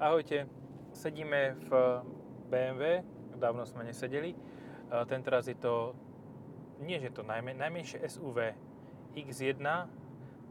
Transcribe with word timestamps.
Ahojte, 0.00 0.48
sedíme 0.96 1.60
v 1.68 2.00
BMW, 2.48 3.04
dávno 3.36 3.68
sme 3.68 3.84
nesedeli. 3.84 4.32
Tentoraz 4.88 5.44
je 5.44 5.60
to, 5.60 5.92
nie 6.80 6.96
že 6.96 7.12
to 7.12 7.20
najmen, 7.20 7.60
najmenšie 7.60 8.00
SUV 8.08 8.56
X1, 9.12 9.60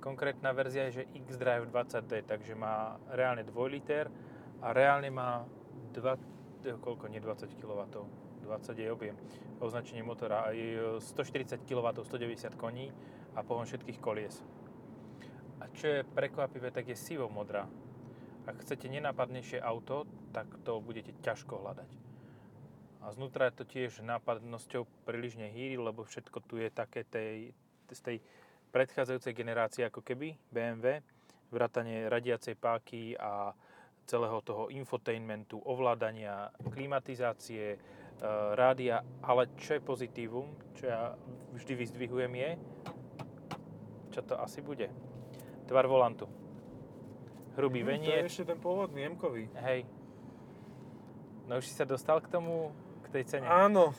konkrétna 0.05 0.53
verzia 0.53 0.85
je, 0.93 1.01
že 1.01 1.09
X-Drive 1.25 1.65
20D, 1.65 2.29
takže 2.29 2.53
má 2.53 3.01
reálne 3.09 3.41
2 3.41 3.73
liter 3.73 4.13
a 4.61 4.69
reálne 4.69 5.09
má 5.09 5.41
2, 5.97 6.77
koľko, 6.85 7.09
nie 7.09 7.17
20 7.17 7.49
kW, 7.57 7.81
20 8.45 8.77
je 8.77 8.93
objem, 8.93 9.17
označenie 9.57 10.05
motora, 10.05 10.53
je 10.53 11.01
140 11.01 11.65
kW, 11.65 11.87
190 12.05 12.53
koní 12.53 12.93
a 13.33 13.41
pohon 13.41 13.65
všetkých 13.65 13.97
kolies. 13.97 14.45
A 15.57 15.65
čo 15.73 15.89
je 15.89 16.05
prekvapivé, 16.05 16.69
tak 16.69 16.85
je 16.85 16.93
sivo 16.93 17.25
modrá. 17.33 17.65
Ak 18.49 18.65
chcete 18.65 18.89
nenápadnejšie 18.89 19.61
auto, 19.61 20.09
tak 20.33 20.49
to 20.65 20.81
budete 20.81 21.13
ťažko 21.21 21.61
hľadať. 21.61 21.89
A 23.05 23.13
znútra 23.13 23.53
to 23.53 23.61
tiež 23.61 24.01
nápadnosťou 24.01 24.89
príliš 25.05 25.37
nehýri, 25.37 25.77
lebo 25.77 26.01
všetko 26.01 26.41
tu 26.49 26.57
je 26.57 26.73
také 26.73 27.05
tej, 27.05 27.53
z 27.93 28.01
tej 28.01 28.17
predchádzajúcej 28.73 29.37
generácie 29.37 29.85
ako 29.85 30.01
keby 30.01 30.33
BMW, 30.49 31.05
vrátanie 31.53 32.09
radiacej 32.09 32.57
páky 32.57 33.13
a 33.21 33.53
celého 34.09 34.41
toho 34.41 34.73
infotainmentu, 34.73 35.61
ovládania, 35.61 36.49
klimatizácie, 36.73 37.77
e, 37.77 37.79
rádia, 38.57 39.05
ale 39.21 39.53
čo 39.61 39.77
je 39.77 39.85
pozitívum, 39.85 40.49
čo 40.73 40.89
ja 40.89 41.13
vždy 41.53 41.73
vyzdvihujem 41.85 42.33
je, 42.33 42.49
čo 44.09 44.21
to 44.25 44.33
asi 44.41 44.65
bude? 44.65 44.89
Tvar 45.69 45.85
volantu. 45.85 46.48
Hrubý 47.59 47.83
veniec. 47.83 48.07
To 48.07 48.23
je 48.23 48.31
ešte 48.31 48.43
ten 48.55 48.59
pôvodný 48.63 49.03
M-kový. 49.11 49.51
Hej. 49.59 49.83
No 51.51 51.59
už 51.59 51.67
si 51.67 51.75
sa 51.75 51.83
dostal 51.83 52.23
k 52.23 52.31
tomu, 52.31 52.71
k 53.03 53.19
tej 53.19 53.23
cene? 53.27 53.45
Áno, 53.51 53.91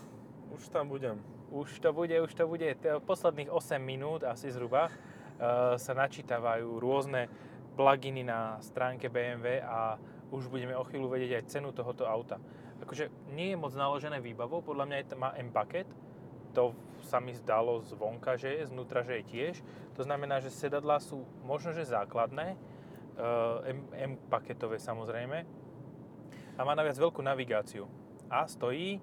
už 0.49 0.73
tam 0.73 0.89
budem. 0.89 1.21
Už 1.53 1.83
to 1.83 1.93
bude, 1.93 2.15
už 2.15 2.33
to 2.33 2.49
bude. 2.49 2.65
Posledných 3.05 3.53
8 3.53 3.77
minút 3.83 4.25
asi 4.25 4.49
zhruba 4.49 4.89
uh, 4.89 5.77
sa 5.77 5.93
načítavajú 5.93 6.81
rôzne 6.81 7.29
pluginy 7.77 8.25
na 8.25 8.57
stránke 8.65 9.13
BMW 9.13 9.61
a 9.61 10.01
už 10.31 10.47
budeme 10.49 10.73
o 10.79 10.87
chvíľu 10.87 11.11
vedieť 11.11 11.43
aj 11.43 11.49
cenu 11.51 11.75
tohoto 11.75 12.07
auta. 12.07 12.41
Akože 12.81 13.13
nie 13.37 13.53
je 13.53 13.61
moc 13.61 13.77
naložené 13.77 14.25
výbavou, 14.25 14.65
podľa 14.65 14.89
mňa 14.89 14.97
je, 14.97 15.07
to- 15.11 15.21
má 15.21 15.37
M-paket, 15.37 15.91
to 16.57 16.73
sa 17.07 17.19
mi 17.19 17.35
zdalo 17.35 17.83
zvonka, 17.83 18.39
že 18.39 18.63
je, 18.63 18.71
znútra, 18.71 19.03
že 19.03 19.21
je 19.21 19.25
tiež. 19.27 19.55
To 19.99 20.03
znamená, 20.07 20.39
že 20.39 20.55
sedadlá 20.55 21.03
sú 21.03 21.27
možno, 21.43 21.75
že 21.75 21.87
základné, 21.87 22.55
uh, 23.21 23.61
M- 23.63 23.89
M-paketové 24.17 24.77
samozrejme, 24.77 25.45
a 26.53 26.61
má 26.61 26.73
naviac 26.73 26.97
veľkú 26.97 27.21
navigáciu. 27.21 27.85
A 28.27 28.45
stojí, 28.45 28.99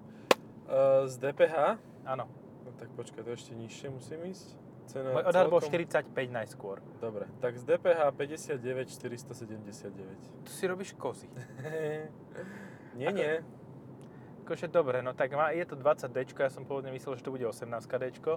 Uh, 0.68 1.08
z 1.08 1.16
DPH? 1.16 1.80
áno, 2.04 2.28
No 2.60 2.76
tak 2.76 2.92
počkaj, 2.92 3.24
to 3.24 3.32
ešte 3.32 3.56
nižšie 3.56 3.88
musím 3.88 4.28
ísť. 4.28 4.52
Cena 4.84 5.08
môj 5.10 5.24
odhad 5.24 5.48
bol 5.48 5.64
celkom- 5.64 6.12
45 6.12 6.28
najskôr. 6.28 6.76
Dobre, 7.00 7.24
tak 7.40 7.56
z 7.56 7.64
DPH 7.64 8.12
59 8.12 8.92
479. 8.92 10.20
Tu 10.44 10.50
si 10.52 10.64
robíš 10.64 10.92
kozy. 10.92 11.32
nie, 13.00 13.08
nie. 13.08 13.40
Akože 14.44 14.68
dobre, 14.68 15.00
no 15.00 15.12
tak 15.12 15.32
má, 15.32 15.52
je 15.52 15.64
to 15.64 15.76
20D, 15.76 16.16
ja 16.36 16.48
som 16.48 16.64
pôvodne 16.64 16.92
myslel, 16.92 17.16
že 17.16 17.24
to 17.24 17.32
bude 17.32 17.44
18D. 17.44 18.36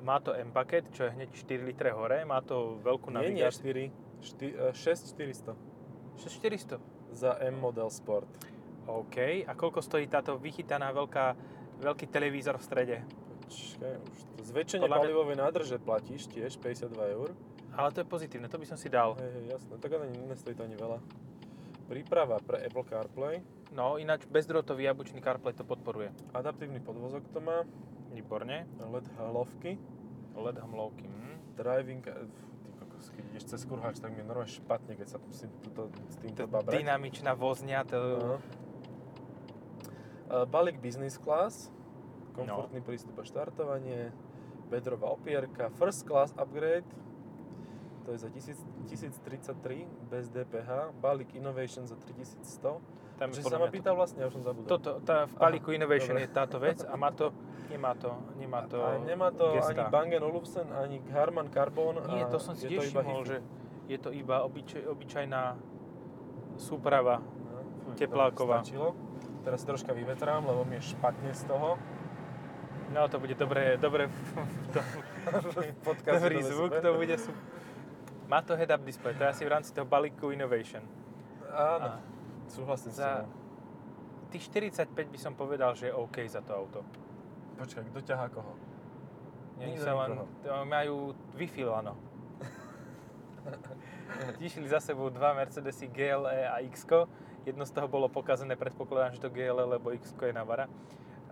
Má 0.00 0.20
to 0.20 0.32
M-paket, 0.34 0.92
čo 0.92 1.08
je 1.08 1.10
hneď 1.12 1.32
4 1.32 1.64
litre 1.64 1.92
hore, 1.92 2.24
má 2.24 2.40
to 2.40 2.76
veľkú 2.80 3.08
Nie, 3.08 3.32
nie, 3.32 3.40
navigáciu. 3.40 3.64
4. 4.24 4.72
6 4.72 5.12
400 5.12 5.52
6400. 6.16 6.80
za 7.12 7.36
M 7.38 7.54
Model 7.56 7.88
Sport. 7.88 8.26
OK. 8.86 9.16
A 9.44 9.52
koľko 9.52 9.80
stojí 9.80 10.04
táto 10.06 10.36
vychytaná 10.36 10.90
veľká, 10.90 11.36
veľký 11.78 12.06
televízor 12.06 12.56
v 12.56 12.64
strede? 12.64 12.96
Počkaj, 13.44 13.92
už 14.00 14.18
to 14.30 14.42
zväčšenie 14.44 14.82
Podľa 14.82 14.96
mňa- 14.96 15.04
palivovej 15.04 15.36
nádrže 15.36 15.76
platíš 15.78 16.26
tiež 16.26 16.56
52 16.56 17.12
eur. 17.12 17.30
Ale 17.74 17.90
to 17.90 18.00
je 18.00 18.06
pozitívne, 18.06 18.46
to 18.46 18.56
by 18.56 18.64
som 18.64 18.76
si 18.76 18.86
dal. 18.86 19.14
Hej, 19.16 19.30
hej, 19.30 19.44
jasné, 19.50 19.74
tak 19.78 19.90
ale 19.92 20.06
nestojí 20.26 20.54
to 20.54 20.62
ani 20.62 20.74
veľa. 20.74 20.98
Príprava 21.84 22.40
pre 22.40 22.62
Apple 22.62 22.84
CarPlay, 22.84 23.44
No 23.74 23.98
ináč 23.98 24.22
bezdrôtový 24.24 24.86
jabučný 24.86 25.18
CarPlay 25.18 25.50
to 25.50 25.66
podporuje. 25.66 26.14
adaptívny 26.30 26.78
podvozok 26.78 27.26
to 27.34 27.42
má, 27.42 27.66
Výborne. 28.08 28.70
LED 28.80 29.10
hlavky, 29.18 29.74
LED 30.32 30.58
hamlovky. 30.60 31.02
Hm. 31.04 31.34
driving, 31.54 32.02
eh, 32.06 32.14
keď 33.08 33.24
ideš 33.28 33.44
cez 33.46 33.62
kurhač, 33.62 33.96
tak 33.96 34.10
mi 34.10 34.20
je 34.20 34.26
normálne 34.26 34.48
špatne, 34.48 34.94
keď 34.94 35.06
sa 35.06 35.18
musím 35.18 35.50
tuto, 35.60 35.88
s 36.06 36.16
týmto 36.16 36.44
babrať. 36.44 36.76
Dynamičná 36.76 37.32
vozňa, 37.32 37.78
to... 37.84 37.98
No. 38.16 38.36
Eh, 40.26 40.46
Balík 40.46 40.78
business 40.78 41.16
class, 41.16 41.68
komfortný 42.32 42.78
No. 42.78 42.84
prístup 42.84 43.14
a 43.14 43.22
štartovanie, 43.22 44.10
bedrová 44.66 45.08
opierka, 45.08 45.68
first 45.70 46.02
class 46.02 46.32
upgrade, 46.34 46.88
to 48.02 48.12
je 48.12 48.18
za 48.18 48.28
1000 48.28 48.56
1033 48.84 49.88
bez 50.06 50.28
DPH, 50.28 50.68
balík 50.94 51.32
Innovation 51.34 51.84
za 51.84 51.96
3100. 51.96 52.80
Tam 53.14 53.30
je 53.30 53.34
Že 53.34 53.42
podľa 53.42 53.48
sa 53.50 53.56
ma 53.56 53.60
mňa 53.60 53.70
to- 53.70 53.76
pýta 53.78 53.90
vlastne, 53.92 54.18
ja 54.18 54.26
už 54.26 54.34
som 54.34 54.44
zabudol. 54.44 54.68
Toto, 54.68 54.90
tá 55.00 55.24
v 55.24 55.32
balíku 55.34 55.70
Aha, 55.70 55.76
Innovation 55.78 56.12
dobre. 56.12 56.24
je 56.24 56.30
táto 56.30 56.56
vec 56.58 56.78
a 56.82 56.94
má 56.94 57.08
to, 57.10 57.32
nemá 57.74 57.92
to, 57.98 58.10
nemá 58.38 58.60
to 58.70 58.78
a 58.78 59.02
nemá 59.02 59.28
to 59.34 59.58
gesta. 59.58 59.74
ani 59.74 59.90
Bang 59.90 60.10
Olufsen, 60.22 60.66
ani 60.70 61.02
Harman 61.10 61.50
Carbon. 61.50 61.98
Nie, 62.14 62.30
to 62.30 62.38
som 62.38 62.54
si 62.54 62.70
je 62.70 62.78
tiež 62.78 62.94
všimol, 62.94 63.26
že 63.26 63.42
je 63.90 63.98
to 63.98 64.14
iba 64.14 64.46
obyčaj, 64.46 64.86
obyčajná 64.86 65.58
súprava. 66.56 67.18
No, 67.18 67.92
tepláková. 67.98 68.62
Stačilo. 68.62 68.94
Teraz 69.44 69.60
si 69.60 69.66
troška 69.66 69.92
vyvetrám, 69.92 70.46
lebo 70.46 70.64
mi 70.64 70.80
je 70.80 70.94
špatne 70.96 71.34
z 71.34 71.44
toho. 71.44 71.76
No 72.94 73.10
to 73.10 73.18
bude 73.18 73.34
dobré, 73.34 73.74
dobré 73.76 74.06
to, 74.70 74.80
dobrý 76.14 76.38
zvuk, 76.46 76.70
to 76.78 76.94
bude 76.94 77.16
super. 77.18 77.42
Má 78.30 78.40
to 78.40 78.56
head-up 78.56 78.80
display, 78.86 79.12
to 79.18 79.24
je 79.24 79.28
asi 79.28 79.42
v 79.44 79.50
rámci 79.50 79.74
toho 79.74 79.84
balíku 79.84 80.30
Innovation. 80.30 80.80
Áno, 81.50 82.00
súhlasím 82.48 82.92
s 82.92 82.96
za- 83.02 83.26
tebou. 83.26 84.30
tých 84.32 84.44
45 84.48 85.12
by 85.12 85.18
som 85.18 85.32
povedal, 85.34 85.74
že 85.76 85.90
je 85.90 85.94
OK 85.94 86.24
za 86.24 86.40
to 86.40 86.54
auto. 86.56 86.80
Počkaj, 87.54 87.82
kto 87.90 88.00
ťahá 88.02 88.26
koho? 88.30 88.52
Nikto 89.58 89.86
sa 89.86 89.92
len, 89.94 90.18
to 90.42 90.50
majú 90.66 91.14
Wi-Fi 91.38 91.62
lano. 91.62 91.94
Išli 94.46 94.66
za 94.66 94.82
sebou 94.82 95.10
dva 95.14 95.34
Mercedesy 95.34 95.86
GLE 95.86 96.50
a 96.50 96.58
X. 96.66 96.86
Jedno 97.46 97.62
z 97.62 97.72
toho 97.76 97.86
bolo 97.86 98.08
pokazené, 98.08 98.56
predpokladám, 98.56 99.14
že 99.14 99.20
to 99.22 99.30
GLE, 99.30 99.78
lebo 99.78 99.94
X 99.94 100.10
je 100.16 100.32
navara. 100.34 100.66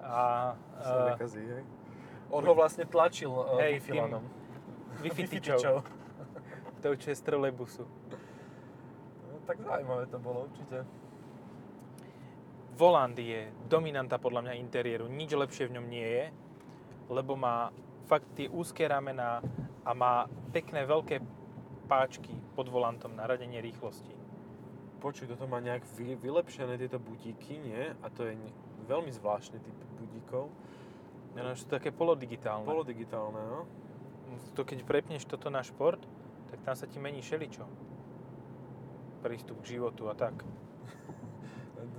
A 0.02 0.52
uh, 0.82 1.10
nekazí, 1.14 1.42
hej? 1.42 1.64
On 2.30 2.42
ho 2.42 2.54
vlastne 2.54 2.86
tlačil 2.86 3.30
uh, 3.30 3.58
Hej, 3.58 3.80
Wi-Fi 3.82 3.90
tým- 3.92 4.02
lanom. 4.02 4.24
Wi-Fi 5.02 5.24
Wi-Fi 5.24 5.40
tyčou, 5.40 5.58
tyčou. 5.58 5.76
tou 6.84 6.94
čo 6.94 7.06
je 7.10 7.16
z 7.16 7.22
trolejbusu. 7.22 7.84
No, 9.26 9.34
tak 9.46 9.58
zaujímavé 9.62 10.04
to 10.06 10.18
bolo 10.22 10.46
určite. 10.46 10.84
Volant 12.82 13.14
je 13.14 13.46
dominanta 13.70 14.18
podľa 14.18 14.42
mňa 14.42 14.58
interiéru, 14.58 15.06
nič 15.06 15.30
lepšie 15.38 15.70
v 15.70 15.78
ňom 15.78 15.86
nie 15.86 16.02
je, 16.02 16.24
lebo 17.14 17.38
má 17.38 17.70
fakt 18.10 18.26
tie 18.34 18.50
úzke 18.50 18.82
ramená 18.82 19.38
a 19.86 19.90
má 19.94 20.26
pekné 20.50 20.82
veľké 20.82 21.22
páčky 21.86 22.34
pod 22.58 22.66
volantom 22.66 23.14
na 23.14 23.30
radenie 23.30 23.62
rýchlosti. 23.62 24.10
Počuj, 24.98 25.30
toto 25.30 25.46
má 25.46 25.62
nejak 25.62 25.86
vy, 25.94 26.18
vylepšené 26.18 26.74
tieto 26.74 26.98
budíky, 26.98 27.54
nie? 27.62 27.94
A 28.02 28.10
to 28.10 28.26
je 28.26 28.34
ne- 28.34 28.54
veľmi 28.90 29.14
zvláštny 29.14 29.62
typ 29.62 29.78
budíkov. 30.02 30.50
No, 31.38 31.40
no, 31.46 31.54
sú 31.54 31.70
také 31.70 31.94
polodigitálne. 31.94 32.66
Polodigitálne, 32.66 33.42
no? 33.46 33.60
To 34.58 34.66
keď 34.66 34.82
prepneš 34.82 35.30
toto 35.30 35.54
na 35.54 35.62
šport, 35.62 36.02
tak 36.50 36.58
tam 36.66 36.74
sa 36.74 36.90
ti 36.90 36.98
mení 36.98 37.22
šeličo. 37.22 37.62
Prístup 39.22 39.62
k 39.62 39.78
životu 39.78 40.10
a 40.10 40.18
tak. 40.18 40.42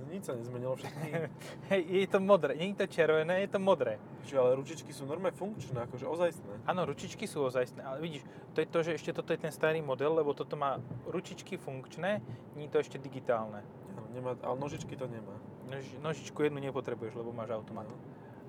Nič 0.08 0.30
sa 0.30 0.34
nezmenilo 0.34 0.74
všetky. 0.78 1.08
Hej, 1.70 1.82
je 1.84 2.08
to 2.08 2.18
modré, 2.20 2.56
nie 2.56 2.72
je 2.72 2.84
to 2.84 2.86
červené, 2.88 3.44
je 3.44 3.50
to 3.52 3.60
modré. 3.60 4.00
Čiže 4.24 4.40
ale 4.40 4.56
ručičky 4.56 4.90
sú 4.90 5.04
normálne 5.04 5.36
funkčné, 5.36 5.84
akože 5.84 6.06
ozajstné. 6.08 6.54
Áno, 6.64 6.88
ručičky 6.88 7.28
sú 7.28 7.44
ozajstné, 7.44 7.84
ale 7.84 8.00
vidíš, 8.00 8.22
to 8.56 8.64
je 8.64 8.68
to, 8.68 8.78
že 8.80 8.90
ešte 8.96 9.10
toto 9.12 9.36
je 9.36 9.40
ten 9.44 9.52
starý 9.52 9.84
model, 9.84 10.16
lebo 10.16 10.32
toto 10.32 10.56
má 10.56 10.80
ručičky 11.04 11.60
funkčné, 11.60 12.24
nie 12.56 12.66
je 12.68 12.72
to 12.72 12.78
ešte 12.80 12.96
digitálne. 12.96 13.60
Áno, 13.94 14.06
nemá, 14.16 14.32
ale 14.40 14.56
nožičky 14.56 14.96
to 14.96 15.04
nemá. 15.04 15.36
Nož, 15.68 15.84
nožičku 16.00 16.38
jednu 16.40 16.60
nepotrebuješ, 16.60 17.20
lebo 17.20 17.32
máš 17.32 17.52
automat. 17.52 17.88
No. 17.88 17.96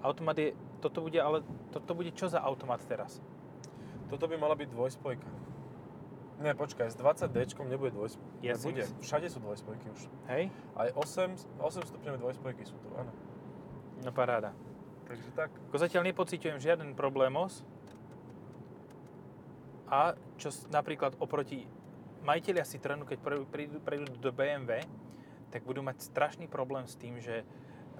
Automat 0.05 0.37
je, 0.39 0.55
toto 0.79 1.03
bude, 1.03 1.19
ale 1.19 1.43
toto 1.71 1.91
bude 1.95 2.11
čo 2.15 2.31
za 2.31 2.39
automat 2.39 2.79
teraz? 2.87 3.19
Toto 4.07 4.29
by 4.29 4.37
mala 4.37 4.53
byť 4.53 4.69
dvojspojka. 4.69 5.44
Ne, 6.35 6.51
počkaj, 6.51 6.91
s 6.91 6.97
20D 6.99 7.55
nebude 7.63 7.95
dvojspojka. 7.95 8.43
Ja 8.43 8.59
Nebude. 8.59 8.83
myslím- 8.83 8.99
Všade 8.99 9.27
sú 9.31 9.39
dvojspojky 9.39 9.87
už. 9.87 10.01
Hej? 10.27 10.51
Aj 10.75 10.89
8, 10.91 11.31
8 11.59 11.83
stupňové 11.87 12.17
dvojspojky 12.19 12.63
sú 12.67 12.75
tu, 12.83 12.91
áno. 12.91 13.11
No 14.03 14.11
paráda. 14.11 14.51
Takže 15.07 15.31
tak. 15.31 15.49
Ako 15.71 15.77
zatiaľ 15.79 16.03
nepociťujem 16.11 16.59
žiaden 16.59 16.91
problémos. 16.97 17.63
A 19.87 20.17
čo 20.35 20.49
napríklad 20.73 21.15
oproti 21.21 21.69
majiteľia 22.25 22.65
Citroenu, 22.65 23.05
keď 23.05 23.17
pr- 23.21 23.47
prídu, 23.47 23.77
prídu 23.79 24.09
do 24.17 24.31
BMW, 24.33 24.81
tak 25.53 25.61
budú 25.63 25.85
mať 25.85 26.01
strašný 26.01 26.49
problém 26.49 26.89
s 26.89 26.97
tým, 26.97 27.21
že 27.21 27.45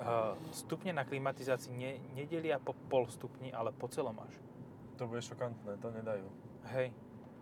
uh, 0.01 0.33
stupne 0.49 0.91
na 0.91 1.05
klimatizácii 1.05 1.71
ne, 1.71 2.01
nedelia 2.17 2.57
po 2.57 2.73
pol 2.89 3.05
stupni, 3.07 3.53
ale 3.53 3.69
po 3.71 3.85
celom 3.87 4.17
až. 4.19 4.33
To 4.97 5.05
bude 5.05 5.21
šokantné, 5.21 5.77
to 5.77 5.87
nedajú. 5.93 6.25
Hej, 6.73 6.89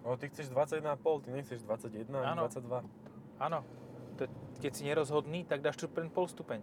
No 0.04 0.14
ty 0.14 0.28
chceš 0.28 0.48
21,5, 0.48 0.84
ty 1.22 1.30
nechceš 1.32 1.60
21 1.62 2.12
ani 2.14 2.28
Áno. 2.30 2.44
22. 2.46 2.84
áno. 3.40 3.60
Keď 4.60 4.72
si 4.72 4.84
nerozhodný, 4.84 5.44
tak 5.44 5.60
dáš 5.60 5.76
tu 5.76 5.88
len 5.90 6.08
pol 6.08 6.28
stupeň. 6.28 6.60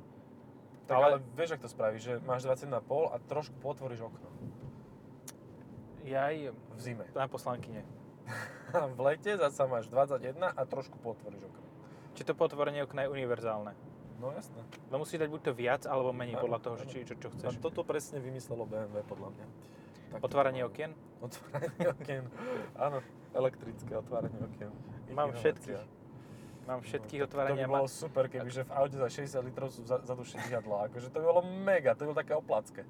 Tak 0.84 0.94
ale, 0.94 1.06
Ale- 1.16 1.24
vieš, 1.34 1.56
ak 1.56 1.60
to 1.60 1.68
spravíš, 1.68 2.02
že 2.02 2.12
máš 2.20 2.44
21,5 2.44 2.76
a 3.06 3.16
trošku 3.18 3.56
potvoríš 3.58 4.00
okno. 4.02 4.28
Ja 6.02 6.28
aj 6.28 6.50
V 6.74 6.80
zime. 6.80 7.04
na 7.12 7.26
poslankyne. 7.26 7.84
A 8.70 8.86
v 8.88 9.00
lete 9.02 9.34
zasa 9.34 9.64
máš 9.64 9.86
21 9.86 10.20
a 10.46 10.62
trošku 10.64 10.96
potvoríš 10.98 11.44
okno. 11.44 11.66
Či 12.12 12.22
to 12.22 12.32
potvorenie 12.32 12.82
okna 12.82 13.04
je 13.04 13.10
univerzálne. 13.10 13.72
No 14.18 14.32
jasné. 14.32 14.60
No 14.88 15.00
musíš 15.00 15.16
dať 15.18 15.30
buď 15.30 15.40
to 15.42 15.52
viac, 15.54 15.82
alebo 15.84 16.12
menej 16.12 16.36
podľa 16.36 16.60
toho, 16.60 16.74
že 16.76 16.84
či, 16.86 16.98
čo, 17.02 17.16
čo 17.16 17.28
A 17.28 17.32
chceš. 17.32 17.56
toto 17.56 17.80
presne 17.82 18.18
vymyslelo 18.18 18.64
BMW 18.64 19.00
podľa 19.02 19.32
mňa. 19.32 19.46
Tak 20.10 20.18
Otváranie 20.20 20.62
okien? 20.64 20.90
Otváranie 21.26 21.86
okien. 21.86 22.24
Áno, 22.74 22.98
elektrické 23.30 23.92
otváranie 23.94 24.40
okien. 24.40 24.70
Ich 25.06 25.14
Mám 25.14 25.30
inovácia. 25.30 25.54
všetkých. 25.54 25.82
Mám 26.66 26.80
všetkých 26.80 27.20
No, 27.20 27.26
otvárania. 27.26 27.64
To 27.64 27.68
by 27.68 27.76
bolo 27.76 27.88
super, 27.88 28.24
keby 28.26 28.48
že 28.48 28.62
v 28.62 28.72
aute 28.72 28.96
za 28.96 29.08
60 29.08 29.42
litrov 29.42 29.68
sú 29.68 29.82
za- 29.82 29.98
vzadu 29.98 30.22
šťadlá. 30.22 30.86
Akože 30.86 31.10
to 31.10 31.18
by 31.18 31.26
bolo 31.26 31.42
mega, 31.44 31.94
to 31.94 32.04
by 32.04 32.06
bolo 32.10 32.18
také 32.18 32.32
oplacké. 32.32 32.82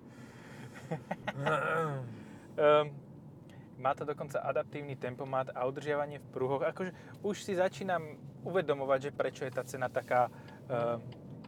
Um, 2.57 2.93
má 3.85 3.95
to 3.95 4.05
dokonca 4.05 4.41
adaptívny 4.41 4.97
tempomat 4.97 5.49
a 5.51 5.65
udržiavanie 5.65 6.21
v 6.21 6.27
pruhoch. 6.29 6.61
Akože 6.63 6.93
už 7.25 7.37
si 7.41 7.57
začínam 7.57 8.15
uvedomovať, 8.43 9.01
že 9.01 9.11
prečo 9.11 9.43
je 9.45 9.53
tá 9.53 9.65
cena 9.65 9.89
taká, 9.89 10.29
um, 10.69 11.01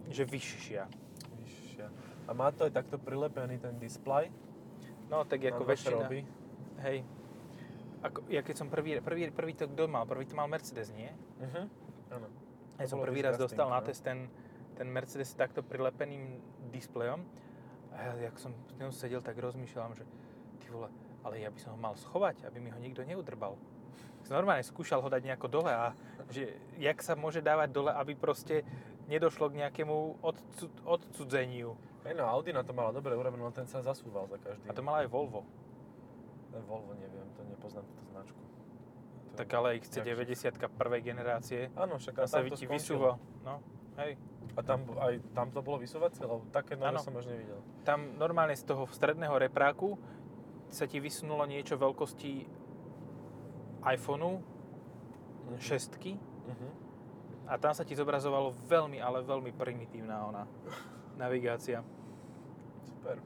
že 0.09 0.25
vyššia. 0.25 0.89
Vyššia. 1.39 1.87
A 2.23 2.31
má 2.33 2.49
to 2.49 2.65
aj 2.65 2.73
takto 2.73 2.97
prilepený 2.97 3.59
ten 3.59 3.77
display. 3.77 4.33
No 5.13 5.29
tak 5.29 5.45
ako 5.45 5.69
väčšina. 5.69 6.09
roby. 6.09 6.25
Hej. 6.81 7.05
Ako, 8.01 8.25
ja 8.33 8.41
keď 8.41 8.57
som 8.57 8.73
prvý, 8.73 8.97
prvý, 9.05 9.29
prvý 9.29 9.53
to 9.53 9.69
kto 9.69 9.85
mal? 9.85 10.09
Prvý 10.09 10.25
to 10.25 10.33
mal 10.33 10.49
Mercedes, 10.49 10.89
nie? 10.97 11.13
Mhm. 11.45 11.63
Áno. 12.17 12.27
Ja 12.81 12.89
som 12.89 12.99
prvý 13.05 13.21
raz 13.21 13.37
dostal 13.37 13.69
na 13.69 13.79
no. 13.79 13.87
test 13.87 14.01
ten, 14.01 14.33
ten 14.75 14.89
Mercedes 14.89 15.31
s 15.31 15.37
takto 15.37 15.61
prilepeným 15.61 16.41
displejom. 16.73 17.21
A 17.93 18.17
ja, 18.17 18.33
jak 18.33 18.41
som 18.41 18.57
s 18.57 18.75
ňou 18.81 18.91
sedel, 18.91 19.21
tak 19.21 19.37
rozmýšľam, 19.37 19.93
že 19.93 20.09
ty 20.65 20.73
vole, 20.73 20.89
ale 21.21 21.45
ja 21.45 21.53
by 21.53 21.61
som 21.61 21.77
ho 21.77 21.79
mal 21.79 21.93
schovať, 21.93 22.49
aby 22.49 22.59
mi 22.59 22.73
ho 22.73 22.81
nikto 22.81 23.05
neudrbal. 23.05 23.61
Normálne 24.33 24.65
skúšal 24.65 25.05
ho 25.05 25.13
dať 25.13 25.29
nejako 25.29 25.47
dole 25.53 25.69
a 25.69 25.93
že 26.33 26.57
jak 26.81 27.05
sa 27.05 27.13
môže 27.13 27.45
dávať 27.45 27.69
dole, 27.69 27.93
aby 27.93 28.17
proste 28.17 28.65
nedošlo 29.13 29.49
k 29.49 29.61
nejakému 29.61 29.95
odcu, 30.19 30.65
odcudzeniu. 30.83 31.77
Hej, 32.03 32.15
no 32.15 32.25
Audi 32.27 32.51
na 32.51 32.61
to 32.61 32.73
mala 32.73 32.91
dobre 32.91 33.13
urobené, 33.13 33.43
len 33.43 33.53
ten 33.53 33.65
sa 33.65 33.79
zasúval 33.79 34.27
za 34.27 34.37
každý. 34.37 34.65
A 34.65 34.73
to 34.73 34.81
mala 34.81 35.05
aj 35.05 35.09
Volvo. 35.09 35.45
Ten 36.49 36.65
Volvo 36.65 36.93
neviem, 36.95 37.29
to 37.33 37.45
nepoznám 37.45 37.85
túto 37.85 38.03
značku. 38.09 38.41
To 39.29 39.35
Tak 39.35 39.47
je- 39.47 39.55
ale 39.55 39.69
Jak- 39.71 39.81
XC90 39.83 40.45
prvej 40.69 41.01
generácie. 41.03 41.71
Áno, 41.73 41.97
však 41.97 42.15
A 42.15 42.21
a 42.21 42.27
sa 42.27 42.39
tam 42.39 42.49
to 42.49 42.57
vysúva. 42.69 43.11
No, 43.43 43.61
hej. 43.99 44.17
A 44.53 44.61
tam, 44.61 44.85
aj 44.99 45.15
tam 45.33 45.49
to 45.49 45.61
bolo 45.61 45.79
vysúvacie, 45.79 46.21
lebo 46.21 46.45
také 46.51 46.77
nové 46.77 46.93
som 46.99 47.15
už 47.15 47.25
nevidel. 47.25 47.57
Tam 47.83 48.19
normálne 48.19 48.53
z 48.53 48.65
toho 48.65 48.85
stredného 48.87 49.33
repráku 49.39 49.97
sa 50.69 50.85
ti 50.85 50.99
vysunulo 50.99 51.45
niečo 51.45 51.77
veľkosti 51.77 52.45
iPhoneu, 53.85 54.41
šestky 55.59 56.17
Mhm. 56.43 56.69
A 57.47 57.59
tam 57.59 57.75
sa 57.75 57.83
ti 57.83 57.99
zobrazovalo 57.99 58.55
veľmi, 58.71 59.03
ale 59.03 59.27
veľmi 59.27 59.51
primitívna 59.55 60.27
ona 60.27 60.43
navigácia. 61.19 61.83
Super. 62.87 63.19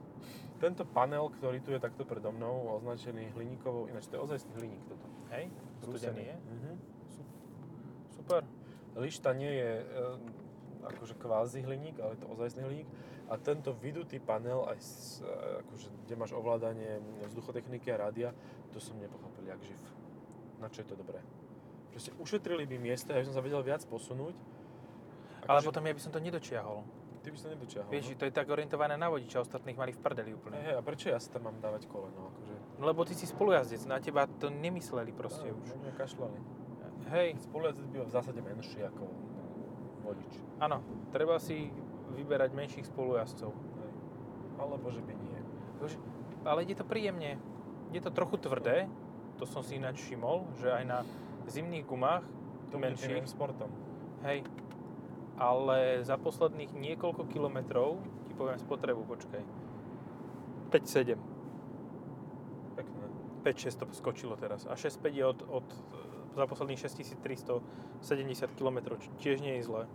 Tento 0.57 0.89
panel, 0.89 1.29
ktorý 1.37 1.61
tu 1.61 1.69
je 1.69 1.77
takto 1.77 2.01
predo 2.01 2.33
mnou, 2.33 2.73
označený 2.81 3.37
hliníkovou, 3.37 3.85
ináč 3.93 4.09
to 4.09 4.17
je 4.17 4.25
ozajstný 4.25 4.53
hliník 4.57 4.81
toto. 4.89 5.05
Hej, 5.29 5.53
studený 5.85 6.23
je. 6.33 6.35
Mhm. 6.37 6.71
Super. 8.17 8.41
Lišta 8.97 9.29
nie 9.37 9.53
je 9.53 9.71
e, 9.77 9.85
akože 10.89 11.13
kvázi 11.21 11.61
hliník, 11.61 12.01
ale 12.01 12.17
je 12.17 12.21
to 12.25 12.27
ozajstný 12.33 12.63
hliník. 12.65 12.89
A 13.29 13.37
tento 13.37 13.75
vydutý 13.77 14.17
panel, 14.17 14.65
aj 14.65 14.77
s, 14.81 15.21
e, 15.21 15.29
akože, 15.61 15.87
kde 16.09 16.15
máš 16.17 16.33
ovládanie 16.33 17.05
vzduchotechniky 17.29 17.93
a 17.93 18.09
rádia, 18.09 18.33
to 18.73 18.81
som 18.81 18.97
nepochopil, 18.97 19.45
jak 19.45 19.61
živ. 19.61 19.77
Na 20.57 20.73
čo 20.73 20.81
je 20.81 20.89
to 20.89 20.97
dobré? 20.97 21.21
Proste 21.97 22.13
ušetrili 22.13 22.69
by 22.69 22.77
miesta, 22.77 23.09
ja 23.09 23.25
by 23.25 23.25
som 23.25 23.33
sa 23.33 23.41
vedel 23.41 23.57
viac 23.65 23.81
posunúť. 23.89 24.37
Ale 25.49 25.57
Akože 25.57 25.65
potom 25.65 25.81
ja 25.81 25.97
by 25.97 26.01
som 26.05 26.13
to 26.13 26.21
nedočiahol. 26.21 26.85
Ty 27.25 27.27
by 27.27 27.37
to 27.41 27.49
nedočiahol. 27.49 27.89
Vieš, 27.89 28.05
že 28.05 28.17
to 28.21 28.29
je 28.29 28.37
tak 28.37 28.45
orientované 28.45 28.93
na 28.93 29.09
vodiča, 29.09 29.41
ostatných 29.41 29.73
mali 29.73 29.89
v 29.89 30.05
prdeli 30.05 30.29
no? 30.29 30.37
úplne. 30.37 30.61
Hej, 30.61 30.77
a 30.77 30.85
prečo 30.85 31.09
ja 31.09 31.17
si 31.17 31.33
tam 31.33 31.49
mám 31.49 31.57
dávať 31.57 31.89
koleno? 31.89 32.29
Akože, 32.29 32.53
No 32.77 32.85
lebo 32.85 33.01
ty 33.01 33.17
si 33.17 33.25
spolujazdec, 33.25 33.81
na 33.89 33.97
teba 33.97 34.29
to 34.29 34.53
nemysleli 34.53 35.09
proste 35.09 35.49
Á, 35.49 35.57
už. 35.57 35.73
mňa 35.73 35.93
kašľali. 35.97 36.39
Hej, 37.09 37.41
Spolujazdec 37.41 37.87
by 37.89 37.97
v 37.97 38.11
zásade 38.13 38.39
menší 38.45 38.79
ako 38.85 39.03
vodič. 40.05 40.33
áno, 40.61 40.85
treba 41.09 41.41
si 41.41 41.73
vyberať 42.13 42.53
menších 42.53 42.85
spolujazdcov. 42.85 43.49
Hej. 43.57 43.91
Alebo 44.61 44.85
že 44.93 45.01
by 45.01 45.13
nie. 45.17 45.39
Už- 45.81 45.97
Ale 46.45 46.61
ide 46.61 46.77
to 46.77 46.85
príjemne. 46.85 47.41
Je 47.89 48.05
to 48.05 48.13
trochu 48.13 48.37
tvrdé, 48.37 48.85
to 49.41 49.49
som 49.49 49.65
si 49.65 49.81
ináč 49.81 49.97
všimol, 50.05 50.45
že 50.61 50.69
aj 50.69 50.85
na 50.85 51.01
zimných 51.51 51.85
gumách, 51.85 52.23
To 52.71 52.77
menších, 52.79 53.27
sportom. 53.27 53.71
hej, 54.23 54.43
ale 55.37 56.03
za 56.03 56.17
posledných 56.19 56.73
niekoľko 56.75 57.29
kilometrov, 57.31 58.01
ti 58.27 58.33
poviem 58.35 58.59
spotrebu, 58.59 59.07
počkaj, 59.07 59.43
5-7, 60.71 61.15
Pekné. 62.75 63.05
5-6 63.47 63.79
to 63.79 63.85
skočilo 63.95 64.35
teraz 64.35 64.67
a 64.67 64.75
6-5 64.75 65.13
je 65.13 65.23
od, 65.25 65.39
od 65.47 65.67
za 66.37 66.45
posledných 66.45 66.77
6370 66.77 67.65
km, 68.53 68.77
tiež 69.17 69.41
nie 69.41 69.57
je 69.57 69.63
zlé. 69.65 69.89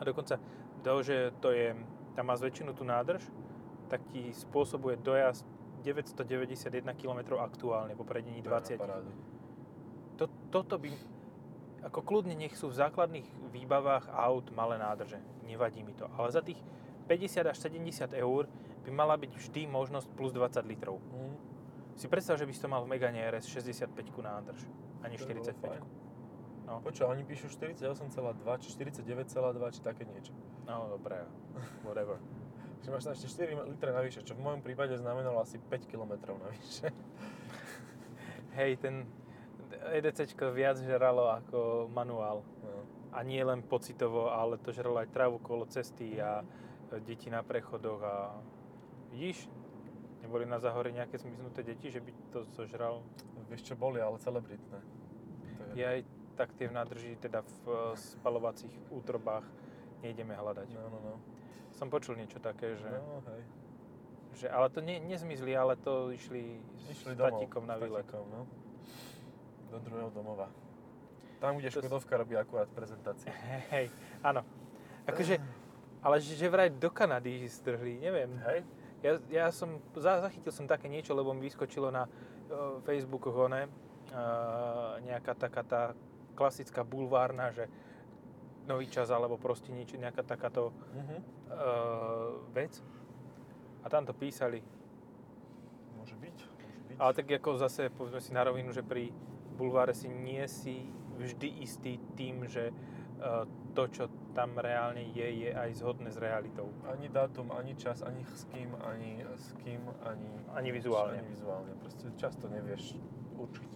A 0.00 0.02
dokonca 0.08 0.40
to, 0.80 1.02
že 1.04 1.36
to 1.44 1.52
je, 1.52 1.76
tam 2.16 2.32
má 2.32 2.34
zväčšenú 2.36 2.72
tú 2.72 2.88
nádrž, 2.88 3.20
tak 3.92 4.00
ti 4.08 4.32
spôsobuje 4.32 4.96
dojazd 4.96 5.44
991 5.84 6.82
km 6.96 7.36
aktuálne 7.38 7.92
po 7.92 8.08
predení 8.08 8.40
To 8.40 8.48
je 8.48 8.56
na 8.56 8.60
20. 8.64 8.80
parádu. 8.80 9.10
To, 10.56 10.64
toto 10.64 10.80
by, 10.80 10.88
ako 11.84 12.00
kľudne 12.00 12.32
nech 12.32 12.56
sú 12.56 12.72
v 12.72 12.80
základných 12.80 13.28
výbavách 13.52 14.08
aut 14.08 14.48
malé 14.56 14.80
nádrže, 14.80 15.20
nevadí 15.44 15.84
mi 15.84 15.92
to. 15.92 16.08
Ale 16.16 16.32
za 16.32 16.40
tých 16.40 16.56
50 17.12 17.44
až 17.44 17.60
70 17.60 18.16
eur 18.16 18.48
by 18.88 18.88
mala 18.88 19.20
byť 19.20 19.36
vždy 19.36 19.68
možnosť 19.68 20.08
plus 20.16 20.32
20 20.32 20.64
litrov. 20.64 20.96
Mm. 21.12 21.36
Si 22.00 22.08
predstav, 22.08 22.40
že 22.40 22.48
by 22.48 22.52
si 22.56 22.64
to 22.64 22.72
mal 22.72 22.88
v 22.88 22.96
Megane 22.96 23.20
RS 23.28 23.52
65 23.52 23.92
nádrž, 24.24 24.64
bolo 25.04 25.44
45. 25.44 25.60
fajn. 25.60 25.84
No. 26.64 26.80
Počúva, 26.80 27.12
oni 27.12 27.20
píšu 27.28 27.52
48,2 27.52 28.00
či 28.64 28.68
49,2 28.80 29.76
či 29.76 29.80
také 29.84 30.08
niečo. 30.08 30.32
No, 30.64 30.88
dobré, 30.88 31.20
whatever. 31.84 32.16
Že 32.80 32.96
máš 32.96 33.04
tam 33.04 33.12
ešte 33.12 33.28
4 33.44 33.76
litre 33.76 33.92
navyše, 33.92 34.24
čo 34.24 34.32
v 34.32 34.40
mojom 34.40 34.64
prípade 34.64 34.96
znamenalo 34.96 35.44
asi 35.44 35.60
5 35.60 35.84
km 35.84 36.16
navyše. 36.32 36.88
Hej, 38.56 38.80
ten 38.80 39.04
EDCčko 39.70 40.50
viac 40.50 40.78
žralo 40.78 41.30
ako 41.32 41.86
manuál. 41.88 42.42
No. 42.62 42.84
A 43.10 43.22
nie 43.22 43.40
len 43.40 43.62
pocitovo, 43.62 44.28
ale 44.28 44.58
to 44.58 44.70
žralo 44.70 45.00
aj 45.00 45.08
trávu 45.08 45.38
kolo 45.38 45.64
cesty 45.64 46.20
a 46.20 46.44
deti 47.02 47.26
na 47.26 47.40
prechodoch 47.40 48.00
a 48.00 48.14
vidíš, 49.10 49.48
neboli 50.20 50.44
na 50.44 50.58
zahore 50.58 50.92
nejaké 50.92 51.16
zmiznuté 51.16 51.62
deti, 51.62 51.88
že 51.88 51.98
by 51.98 52.10
to 52.30 52.44
zožral. 52.52 53.02
Vieš 53.46 53.62
čo 53.62 53.74
boli, 53.74 53.98
ale 53.98 54.18
celebritné. 54.18 54.78
To 54.78 55.62
je... 55.70 55.72
Ja 55.78 55.94
aj 55.94 56.02
tak 56.36 56.52
tie 56.54 56.68
v 56.68 56.76
nádrži, 56.76 57.16
teda 57.16 57.40
v 57.40 57.56
e, 57.64 57.74
spalovacích 57.96 58.74
útrobách 58.92 59.46
nejdeme 60.02 60.36
hľadať. 60.36 60.68
No, 60.68 60.82
no, 60.90 60.98
no. 61.00 61.14
Som 61.72 61.88
počul 61.88 62.18
niečo 62.18 62.36
také, 62.38 62.76
že, 62.76 62.90
No, 62.90 63.24
hej. 63.24 63.42
že 64.34 64.46
ale 64.50 64.68
to 64.68 64.82
ne, 64.82 65.00
nezmizli, 65.00 65.56
ale 65.56 65.78
to 65.78 66.12
išli, 66.12 66.60
Išli 66.92 67.12
s 67.12 67.16
domov. 67.16 67.40
tatíkom 67.40 67.64
na 67.64 67.80
výlet. 67.80 68.04
tatíkom, 68.04 68.26
no. 68.28 68.42
Do 69.76 69.80
druhého 69.82 70.08
domova. 70.10 70.48
Tam, 71.36 71.54
kde 71.54 71.68
To 71.68 71.78
s- 71.78 71.84
Škodovka 71.84 72.16
robí 72.16 72.32
akurát 72.32 72.68
prezentácie. 72.68 73.28
Hej, 73.68 73.92
áno. 74.20 74.40
Akože, 75.04 75.36
ale 76.00 76.16
že, 76.18 76.32
že 76.34 76.48
vraj 76.48 76.72
do 76.72 76.88
Kanady 76.88 77.44
strhli, 77.44 78.00
neviem. 78.00 78.32
Hej? 78.42 78.64
Ja, 78.98 79.12
ja 79.28 79.46
som, 79.48 79.76
za, 79.92 80.18
zachytil 80.18 80.48
som 80.48 80.64
také 80.64 80.88
niečo, 80.88 81.12
lebo 81.12 81.30
mi 81.30 81.44
vyskočilo 81.44 81.88
na 81.88 82.04
uh, 82.04 82.80
Facebooku 82.82 83.28
one, 83.30 83.68
uh, 83.68 83.70
nejaká 84.98 85.36
taká 85.36 85.60
tá 85.60 85.82
klasická 86.32 86.80
bulvárna, 86.80 87.52
že 87.52 87.68
nový 88.64 88.88
čas, 88.88 89.12
alebo 89.12 89.36
proste 89.36 89.70
niečo, 89.70 89.94
nejaká 89.94 90.24
takáto 90.24 90.72
Mhm. 90.96 91.16
uh, 91.16 91.22
vec. 92.50 92.80
A 93.80 93.92
tam 93.92 94.02
to 94.02 94.10
písali. 94.10 94.64
Môže 95.94 96.16
byť. 96.16 96.36
Môže 96.40 96.82
byť. 96.88 96.96
Ale 96.96 97.12
tak 97.12 97.26
ako 97.30 97.50
zase, 97.56 97.86
povedzme 97.88 98.18
si 98.18 98.32
na 98.32 98.42
rovinu, 98.42 98.72
že 98.72 98.80
pri 98.80 99.12
bulváre 99.56 99.96
si 99.96 100.06
nie 100.12 100.44
si 100.46 100.86
vždy 101.16 101.64
istý 101.64 101.96
tým, 102.14 102.44
že 102.44 102.70
uh, 102.70 103.48
to, 103.72 103.88
čo 103.88 104.04
tam 104.36 104.60
reálne 104.60 105.00
je, 105.16 105.48
je 105.48 105.50
aj 105.52 105.80
zhodné 105.80 106.12
s 106.12 106.20
realitou. 106.20 106.68
Ani 106.84 107.08
dátum, 107.08 107.48
ani 107.56 107.72
čas, 107.76 108.04
ani 108.04 108.20
s 108.28 108.44
kým, 108.52 108.76
ani 108.84 109.24
s 109.24 109.56
kým, 109.64 109.80
ani... 110.04 110.28
Ani 110.52 110.68
vizuálne. 110.72 111.20
Ani 111.20 111.32
vizuálne. 111.32 111.72
Proste 111.80 112.12
často 112.20 112.52
nevieš 112.52 113.00
určiť. 113.40 113.70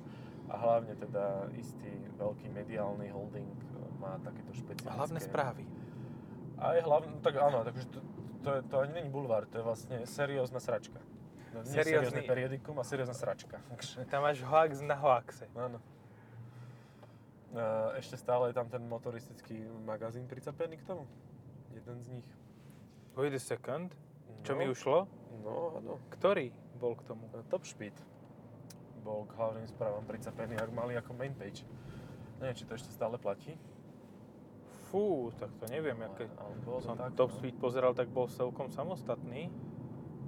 A 0.53 0.61
hlavne 0.61 0.93
teda 1.01 1.49
istý 1.57 1.89
veľký 2.21 2.53
mediálny 2.53 3.09
holding 3.09 3.49
má 4.01 4.21
takéto 4.21 4.53
špecifické... 4.53 4.93
Hlavné 4.93 5.21
správy. 5.21 5.65
Aj 6.61 6.77
hlavne, 6.81 7.21
tak 7.25 7.41
áno, 7.41 7.65
takže 7.65 7.85
to, 7.89 7.99
to, 8.45 8.51
to 8.69 8.75
ani 8.85 9.01
není 9.01 9.09
bulvár, 9.09 9.49
to 9.49 9.61
je 9.61 9.65
vlastne 9.65 9.97
seriózna 10.05 10.61
sračka. 10.61 11.01
No, 11.51 11.67
Seriózny- 11.67 11.83
seriózne 12.07 12.23
periodikum, 12.23 12.79
a 12.79 12.85
seriózna 12.87 13.15
sračka. 13.15 13.59
Tam 14.07 14.23
máš 14.23 14.39
hoax 14.43 14.81
na 14.81 14.95
hoaxe. 14.95 15.51
áno. 15.59 15.83
Ešte 17.99 18.15
stále 18.15 18.51
je 18.51 18.55
tam 18.55 18.71
ten 18.71 18.79
motoristický 18.87 19.59
magazín 19.83 20.31
pricapený 20.31 20.79
k 20.79 20.87
tomu. 20.87 21.03
Jeden 21.75 21.99
z 21.99 22.09
nich. 22.15 22.29
Wait 23.19 23.35
a 23.35 23.43
second. 23.43 23.91
Čo 24.47 24.55
No, 24.55 24.59
mi 24.63 24.65
ušlo? 24.71 25.11
No, 25.43 25.75
áno. 25.83 25.99
Ktorý 26.15 26.55
bol 26.79 26.95
k 26.95 27.03
tomu? 27.03 27.27
Top 27.51 27.67
Speed 27.67 27.99
bol 29.03 29.27
k 29.27 29.35
hlavným 29.35 29.67
správam 29.67 30.05
pricapený, 30.07 30.55
ak 30.61 30.71
mali 30.71 30.95
ako 30.95 31.17
main 31.19 31.35
page. 31.35 31.67
Neviem, 32.39 32.55
či 32.55 32.65
to 32.69 32.79
ešte 32.79 32.95
stále 32.95 33.19
platí. 33.19 33.59
Fú, 34.93 35.35
tak 35.39 35.51
to 35.59 35.67
neviem, 35.67 35.97
ale, 35.99 36.11
aké... 36.15 36.25
ale 36.39 36.53
Som 36.83 36.95
tak, 36.95 37.15
Top 37.19 37.31
no. 37.33 37.37
Speed 37.37 37.59
pozeral, 37.59 37.95
tak 37.95 38.07
bol 38.11 38.31
celkom 38.31 38.71
samostatný. 38.71 39.51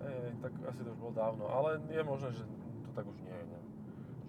Ej, 0.03 0.35
tak 0.43 0.53
asi 0.67 0.81
to 0.83 0.91
už 0.91 0.99
bolo 0.99 1.15
dávno, 1.15 1.47
ale 1.47 1.79
je 1.87 2.03
možné, 2.03 2.31
že 2.35 2.43
to 2.83 2.91
tak 2.93 3.07
už 3.07 3.19
nie 3.23 3.31
je. 3.31 3.45
Ne? 3.47 3.61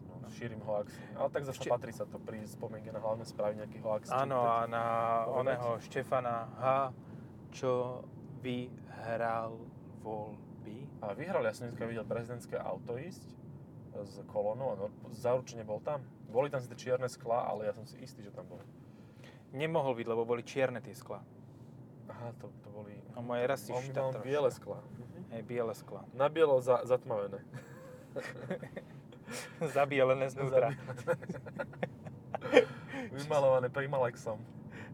No, 0.08 0.30
šírim 0.30 0.62
hoaxy. 0.62 1.02
Ale 1.18 1.30
tak 1.30 1.44
zase 1.44 1.58
Ešte- 1.60 1.74
patrí 1.74 1.92
sa 1.92 2.06
to 2.06 2.18
pri 2.18 2.46
spomienke 2.46 2.94
na 2.94 3.02
hlavné 3.02 3.26
správy 3.26 3.58
nejaký 3.58 3.82
hoax. 3.82 4.08
Áno, 4.10 4.46
a 4.46 4.70
na 4.70 4.84
povedať? 5.26 5.40
oného 5.40 5.70
Štefana 5.82 6.36
H., 6.58 6.64
čo 7.52 8.02
vyhral 8.40 9.58
voľby. 10.02 10.88
A 11.02 11.14
vyhral, 11.14 11.44
ja 11.44 11.54
som 11.54 11.68
dneska 11.68 11.84
videl 11.86 12.06
prezidentské 12.06 12.56
auto 12.56 12.96
ísť 12.96 13.24
s 13.94 14.18
kolonou 14.26 14.74
a 14.74 14.76
no, 14.76 14.86
zaručene 15.14 15.62
bol 15.62 15.78
tam. 15.80 16.02
Boli 16.30 16.50
tam 16.50 16.62
tie 16.66 16.74
čierne 16.74 17.06
sklá, 17.06 17.46
ale 17.46 17.70
ja 17.70 17.74
som 17.78 17.86
si 17.86 17.94
istý, 18.02 18.26
že 18.26 18.34
tam 18.34 18.50
boli. 18.50 18.66
Nemohol 19.54 19.94
byť, 19.94 20.08
lebo 20.10 20.26
boli 20.26 20.42
čierne 20.42 20.82
tie 20.82 20.98
skla. 20.98 21.22
Aha, 22.10 22.34
to, 22.42 22.50
to 22.66 22.70
boli... 22.74 22.98
A 23.14 23.22
moje 23.22 23.46
rasy 23.46 23.70
On 23.70 23.86
štát 23.86 24.02
mal 24.02 24.12
trošku. 24.18 24.26
biele 24.26 24.50
sklá. 24.50 24.80
Hej, 25.34 25.42
biele 25.50 25.74
skla. 25.74 26.06
Na 26.14 26.30
bielo 26.30 26.62
za, 26.62 26.86
zatmavené. 26.86 27.42
Zabielené 29.74 30.30
znútra. 30.30 30.78
Vymalované 33.18 33.74
primalexom. 33.74 34.38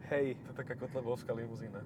Hej. 0.07 0.39
To 0.47 0.55
je 0.55 0.55
taká 0.55 0.79
kotlebovská 0.79 1.35
limuzína. 1.35 1.83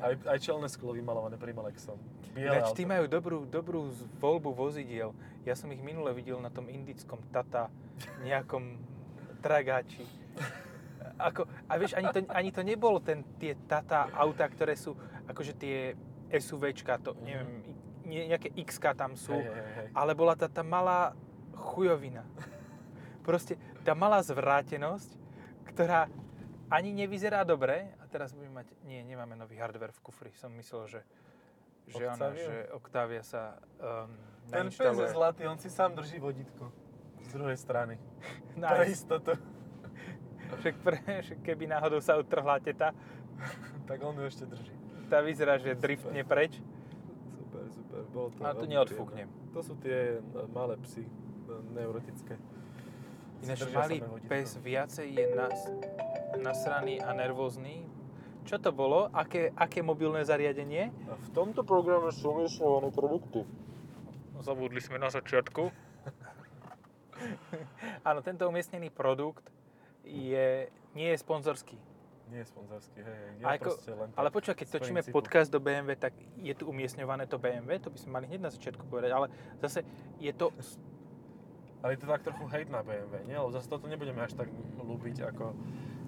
Aj, 0.00 0.14
aj 0.16 0.38
čelné 0.40 0.70
sklo 0.70 0.96
vymalované 0.96 1.36
primalexom. 1.36 1.98
Ináč, 2.38 2.72
tí 2.78 2.86
majú 2.86 3.04
dobrú, 3.10 3.38
dobrú 3.44 3.92
voľbu 4.22 4.54
vozidiel. 4.54 5.12
Ja 5.42 5.58
som 5.58 5.68
ich 5.74 5.82
minule 5.82 6.14
videl 6.14 6.38
na 6.38 6.48
tom 6.48 6.70
indickom 6.70 7.20
Tata 7.34 7.68
nejakom 8.22 8.80
tragáči. 9.44 10.06
Ako, 11.20 11.44
a 11.68 11.72
vieš, 11.76 11.98
ani 11.98 12.08
to, 12.16 12.20
ani 12.32 12.50
to 12.54 12.62
nebolo 12.64 13.02
ten, 13.02 13.26
tie 13.36 13.58
Tata 13.68 14.08
auta, 14.14 14.46
ktoré 14.48 14.72
sú 14.78 14.96
akože 15.28 15.52
tie 15.58 15.98
SUVčka, 16.30 17.02
to 17.02 17.18
neviem, 17.26 17.66
nie, 17.66 17.69
nejaké 18.10 18.50
x 18.58 18.82
tam 18.96 19.14
sú, 19.14 19.38
Hej, 19.38 19.46
hej, 19.46 19.70
hej. 19.76 19.88
ale 19.94 20.12
bola 20.18 20.34
tá, 20.34 20.50
tá 20.50 20.66
malá 20.66 21.14
chujovina. 21.54 22.26
Proste 23.26 23.54
tá 23.86 23.94
malá 23.94 24.18
zvrátenosť, 24.24 25.14
ktorá 25.70 26.10
ani 26.70 26.90
nevyzerá 26.94 27.42
dobre. 27.44 27.90
A 28.00 28.06
teraz 28.10 28.32
budeme 28.34 28.62
mať... 28.62 28.72
Nie, 28.86 29.02
nemáme 29.06 29.34
nový 29.36 29.58
hardware 29.58 29.92
v 29.94 30.00
kufri. 30.00 30.30
Som 30.34 30.54
myslel, 30.56 30.86
že, 30.86 31.00
že, 31.90 32.04
ona, 32.06 32.16
Octavia? 32.16 32.46
že 32.46 32.56
Octavia 32.74 33.22
sa 33.22 33.42
um, 33.78 34.10
Ten 34.50 34.66
pes 34.70 34.96
je 34.98 35.08
zlatý, 35.10 35.42
on 35.46 35.58
si 35.58 35.68
sám 35.70 35.94
drží 35.94 36.18
vodítko. 36.18 36.70
Z 37.26 37.28
druhej 37.36 37.58
strany. 37.58 37.94
Pre 38.56 38.86
Nice. 38.86 38.96
istotu. 38.98 39.34
Však, 40.50 40.74
pre, 40.82 40.98
však 40.98 41.38
keby 41.46 41.70
náhodou 41.70 42.02
sa 42.02 42.18
utrhla 42.18 42.58
teta, 42.58 42.90
tak 43.88 44.02
on 44.02 44.18
ju 44.18 44.26
ešte 44.26 44.50
drží. 44.50 44.74
tá 45.06 45.22
vyzerá, 45.22 45.62
že 45.62 45.78
driftne 45.78 46.26
preč. 46.26 46.58
Bolo 48.10 48.28
to 48.34 48.40
A 48.42 48.54
to 48.54 48.66
neodfúknem. 48.66 49.30
príjemné. 49.30 49.54
To 49.54 49.60
sú 49.62 49.74
tie 49.78 50.18
e, 50.18 50.40
malé 50.50 50.74
psy, 50.82 51.06
e, 51.06 51.10
neurotické. 51.74 52.34
Ináč 53.40 53.60
malý 53.72 54.04
pes 54.28 54.60
viacej 54.60 55.08
je 55.16 55.26
nas, 55.32 55.58
nasraný 56.36 57.00
a 57.00 57.16
nervózny. 57.16 57.88
Čo 58.44 58.60
to 58.60 58.70
bolo? 58.74 59.08
Aké, 59.16 59.54
aké 59.56 59.80
mobilné 59.80 60.26
zariadenie? 60.26 60.92
A 61.08 61.14
v 61.16 61.28
tomto 61.32 61.64
programe 61.64 62.12
sú 62.12 62.36
umiestňované 62.36 62.92
produkty. 62.92 63.48
Zabudli 64.40 64.80
sme 64.80 64.96
na 64.96 65.12
začiatku. 65.12 65.68
Áno, 68.08 68.20
tento 68.24 68.48
umiestnený 68.48 68.88
produkt 68.88 69.44
je, 70.04 70.68
nie 70.96 71.08
je 71.12 71.16
sponzorský. 71.20 71.76
Nie 72.30 72.46
je 72.46 72.46
sponzorský, 72.46 73.02
hej, 73.02 73.16
hej. 73.26 73.30
Je 73.38 73.44
A 73.44 73.58
ako- 73.58 73.74
len 73.90 74.08
Ale 74.14 74.28
počkaj, 74.30 74.54
keď 74.54 74.68
točíme 74.78 75.02
princípu. 75.02 75.18
podcast 75.18 75.50
do 75.50 75.58
BMW, 75.58 75.98
tak 75.98 76.14
je 76.38 76.54
tu 76.54 76.70
umiestňované 76.70 77.26
to 77.26 77.42
BMW, 77.42 77.82
to 77.82 77.90
by 77.90 77.98
sme 77.98 78.10
mali 78.14 78.26
hneď 78.30 78.40
na 78.46 78.50
začiatku 78.54 78.86
povedať, 78.86 79.10
ale 79.10 79.26
zase 79.58 79.82
je 80.22 80.30
to... 80.30 80.54
Ale 81.82 81.96
je 81.96 82.00
to 82.04 82.06
tak 82.06 82.22
trochu 82.22 82.44
hejt 82.54 82.68
na 82.70 82.86
BMW, 82.86 83.24
nie? 83.26 83.34
Lebo 83.34 83.50
zase 83.50 83.66
toto 83.66 83.90
nebudeme 83.90 84.22
až 84.22 84.38
tak 84.38 84.46
ľúbiť 84.78 85.26
ako... 85.34 85.44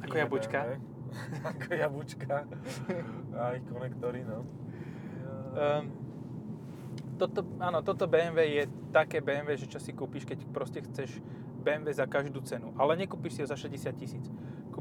Ako 0.07 0.15
jabučka. 0.15 0.79
Ako 1.53 1.69
jabučka. 1.77 2.49
A 3.37 3.53
ich 3.59 3.65
konektory, 3.69 4.25
no. 4.25 4.49
Um, 5.53 5.85
toto, 7.21 7.45
áno, 7.61 7.85
toto 7.85 8.09
BMW 8.09 8.63
je 8.63 8.65
také 8.91 9.21
BMW, 9.21 9.55
že 9.55 9.69
čo 9.69 9.79
si 9.79 9.93
kúpiš, 9.93 10.25
keď 10.25 10.43
proste 10.51 10.81
chceš 10.83 11.21
BMW 11.63 11.95
za 11.95 12.09
každú 12.09 12.43
cenu. 12.43 12.75
Ale 12.75 12.99
nekúpiš 12.99 13.39
si 13.39 13.41
ho 13.45 13.49
za 13.49 13.55
60 13.55 13.93
tisíc. 13.95 14.27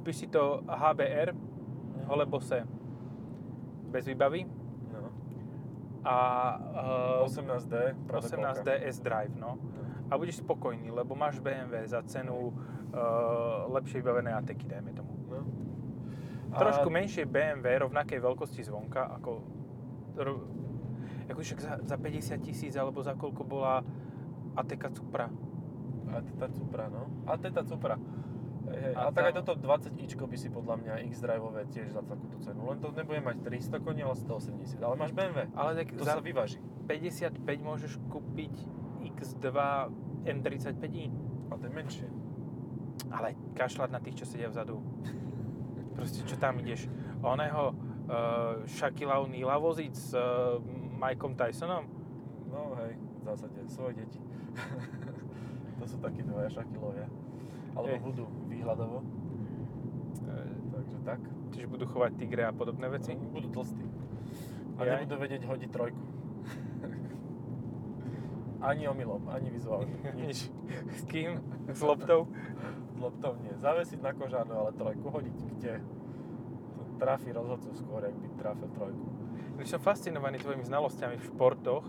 Kúpiš 0.01 0.25
si 0.25 0.27
to 0.33 0.65
HBR, 0.65 1.29
holé 2.09 2.25
bose, 2.25 2.65
bez 3.93 4.01
výbavy 4.09 4.49
no. 4.89 5.13
a 6.01 6.17
uh, 7.21 7.29
18D, 7.29 8.09
práve 8.09 8.25
18D 8.33 8.81
S-Drive, 8.97 9.37
no. 9.37 9.61
A 10.09 10.17
budeš 10.17 10.41
spokojný, 10.41 10.89
lebo 10.89 11.13
máš 11.13 11.37
BMW 11.37 11.85
za 11.85 12.01
cenu 12.09 12.33
uh, 12.33 13.69
lepšie 13.77 14.01
vybavené 14.01 14.33
ATK, 14.41 14.73
dajme 14.73 14.89
tomu. 14.97 15.13
No. 15.29 15.45
Trošku 16.49 16.89
menšie 16.89 17.29
BMW, 17.29 17.85
rovnakej 17.85 18.25
veľkosti 18.25 18.65
zvonka, 18.65 19.05
ako... 19.21 19.45
Ako 21.29 21.45
však 21.45 21.59
za, 21.61 21.73
za 21.85 21.95
50 22.01 22.41
tisíc, 22.41 22.73
alebo 22.73 23.05
za 23.05 23.13
koľko 23.13 23.45
bola 23.45 23.85
ATK 24.57 24.97
Cupra. 24.97 25.29
A 26.09 26.25
Teta 26.25 26.49
Cupra, 26.49 26.89
no. 26.89 27.05
A 27.29 27.37
Teta 27.37 27.61
Cupra. 27.61 28.01
Hej. 28.71 28.93
A 28.95 29.01
A, 29.07 29.11
tak 29.11 29.23
aj 29.31 29.33
toto 29.43 29.53
20 29.59 29.99
ičko 29.99 30.23
by 30.25 30.37
si 30.39 30.47
podľa 30.47 30.75
mňa 30.79 30.93
X-Driveové 31.11 31.67
tiež 31.71 31.91
za 31.91 32.01
takúto 32.03 32.39
cenu. 32.39 32.63
Len 32.71 32.79
to 32.79 32.95
nebude 32.95 33.19
mať 33.19 33.37
300 33.43 33.83
koní, 33.83 34.01
ale 34.07 34.15
180. 34.15 34.79
Ale 34.79 34.95
máš 34.95 35.11
BMW. 35.11 35.51
Ale 35.53 35.69
tak 35.75 35.93
To 35.95 36.05
sa 36.07 36.23
vyváži. 36.23 36.59
55 36.87 37.43
môžeš 37.61 37.99
kúpiť 38.07 38.53
X2 39.15 39.47
M35i. 40.25 41.05
A 41.51 41.53
to 41.59 41.63
je 41.67 41.73
menšie. 41.73 42.07
Ale 43.11 43.35
kašľať 43.57 43.89
na 43.91 43.99
tých, 43.99 44.23
čo 44.23 44.25
sedia 44.25 44.47
vzadu. 44.47 44.79
Proste, 45.97 46.23
čo 46.23 46.39
tam 46.39 46.55
ideš? 46.63 46.87
Oného 47.19 47.75
uh, 47.75 48.63
Shaquille 48.65 49.11
O'Neala 49.11 49.59
voziť 49.59 49.93
s 49.93 50.15
uh, 50.15 50.57
Mikeom 50.95 51.35
Tysonom? 51.35 51.85
No 52.51 52.75
hej, 52.83 52.95
v 52.95 53.23
zásade, 53.23 53.59
svoje 53.67 54.03
deti. 54.03 54.19
to 55.79 55.85
sú 55.87 55.97
takí 55.99 56.23
dvaja 56.23 56.61
šakilovia. 56.61 57.07
Alebo 57.75 57.95
Hej. 57.95 58.01
budú 58.03 58.25
výhľadovo. 58.51 58.99
Takže 60.71 60.97
tak. 61.05 61.21
Čiže 61.51 61.67
budú 61.67 61.85
chovať 61.85 62.11
tigre 62.15 62.43
a 62.47 62.53
podobné 62.55 62.87
veci? 62.89 63.13
No, 63.13 63.29
budú 63.29 63.51
tlstí. 63.51 63.85
A 64.79 64.87
Jaj. 64.87 65.05
nebudú 65.05 65.15
vedieť 65.19 65.41
hodiť 65.45 65.69
trojku. 65.69 66.03
ani 68.61 68.83
omylom, 68.87 69.29
ani 69.29 69.49
vizuálne. 69.51 69.93
Nič. 70.19 70.49
S 70.95 71.01
kým? 71.05 71.37
S 71.69 71.81
loptou? 71.83 72.29
S 72.91 72.97
loptou 72.97 73.35
nie. 73.41 73.53
Zavesiť 73.59 73.99
na 73.99 74.11
kožánu, 74.15 74.53
ale 74.57 74.71
trojku 74.73 75.11
hodiť 75.11 75.37
kde? 75.53 75.75
To 76.77 76.81
trafí 76.97 77.29
rozhodcu 77.29 77.69
skôr, 77.77 78.05
ak 78.05 78.15
by 78.15 78.27
trafil 78.41 78.69
trojku. 78.73 79.05
Ja 79.61 79.77
som 79.77 79.81
fascinovaný 79.83 80.41
tvojimi 80.41 80.65
znalosťami 80.65 81.21
v 81.21 81.27
športoch. 81.29 81.85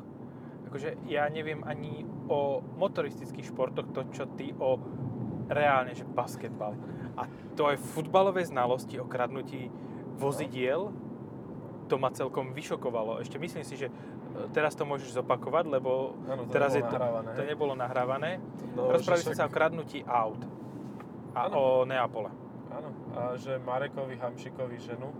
Akože 0.69 1.01
ja 1.09 1.29
neviem 1.29 1.65
ani 1.65 2.05
o 2.29 2.61
motoristických 2.61 3.49
športoch 3.53 3.93
to, 3.93 4.09
čo 4.12 4.25
ty 4.37 4.53
o 4.57 4.81
reálne, 5.53 5.93
že 5.93 6.03
basketbal. 6.03 6.75
A 7.15 7.25
to 7.53 7.69
aj 7.69 7.77
futbalové 7.79 8.43
znalosti 8.43 8.97
o 8.97 9.05
kradnutí 9.05 9.69
vozidiel, 10.17 10.93
to 11.87 11.97
ma 11.97 12.09
celkom 12.09 12.53
vyšokovalo. 12.53 13.21
Ešte 13.21 13.37
myslím 13.37 13.63
si, 13.63 13.77
že 13.77 13.89
e, 13.89 13.93
teraz 14.51 14.73
to 14.73 14.83
môžeš 14.83 15.13
zopakovať, 15.13 15.69
lebo 15.69 16.17
Áno, 16.25 16.49
to 16.49 16.53
teraz 16.53 16.73
nebolo 16.73 16.79
je 16.79 16.83
to, 16.83 16.97
nahrávané, 16.97 17.31
to 17.31 17.43
nebolo 17.45 17.73
nahrávané. 17.77 18.31
No, 18.73 18.81
Rozprávali 18.89 19.23
sme 19.23 19.37
sa 19.37 19.45
o 19.45 19.49
však- 19.49 19.53
kradnutí 19.53 19.99
aut 20.03 20.41
a 21.33 21.41
Áno. 21.47 21.53
o 21.53 21.63
Neapole. 21.85 22.33
Áno. 22.73 22.89
A 23.13 23.37
že 23.37 23.61
Marekovi 23.61 24.17
Hamšikovi 24.17 24.77
ženu 24.81 25.09
e, 25.09 25.17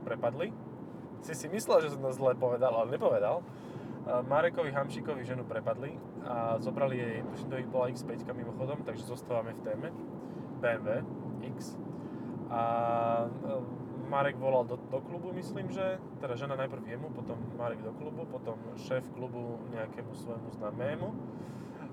prepadli. 0.00 0.54
Si 1.22 1.34
si 1.34 1.46
myslel, 1.46 1.82
že 1.82 1.94
som 1.94 2.02
to 2.02 2.10
zle 2.10 2.34
povedal, 2.34 2.74
ale 2.74 2.94
nepovedal. 2.94 3.42
Marekovi 4.02 4.72
Hamšikovi 4.72 5.24
ženu 5.24 5.44
prepadli 5.44 5.94
a 6.26 6.58
zobrali 6.58 6.98
jej, 6.98 7.22
tuším, 7.22 7.48
to 7.50 7.56
ich 7.58 7.70
bola 7.70 7.86
X5 7.88 8.26
mimochodom, 8.34 8.82
takže 8.82 9.06
zostávame 9.06 9.54
v 9.54 9.62
téme. 9.62 9.88
BMW 10.62 11.06
X. 11.54 11.78
A 12.50 12.62
e, 13.26 14.10
Marek 14.10 14.36
volal 14.36 14.64
do, 14.64 14.76
do 14.76 15.00
klubu, 15.00 15.32
myslím, 15.32 15.70
že, 15.70 15.98
teda 16.20 16.36
žena 16.36 16.56
najprv 16.56 16.86
jemu, 16.86 17.10
potom 17.10 17.38
Marek 17.58 17.82
do 17.82 17.92
klubu, 17.92 18.26
potom 18.26 18.58
šéf 18.76 19.08
klubu 19.14 19.58
nejakému 19.70 20.14
svojmu 20.14 20.50
známému 20.50 21.08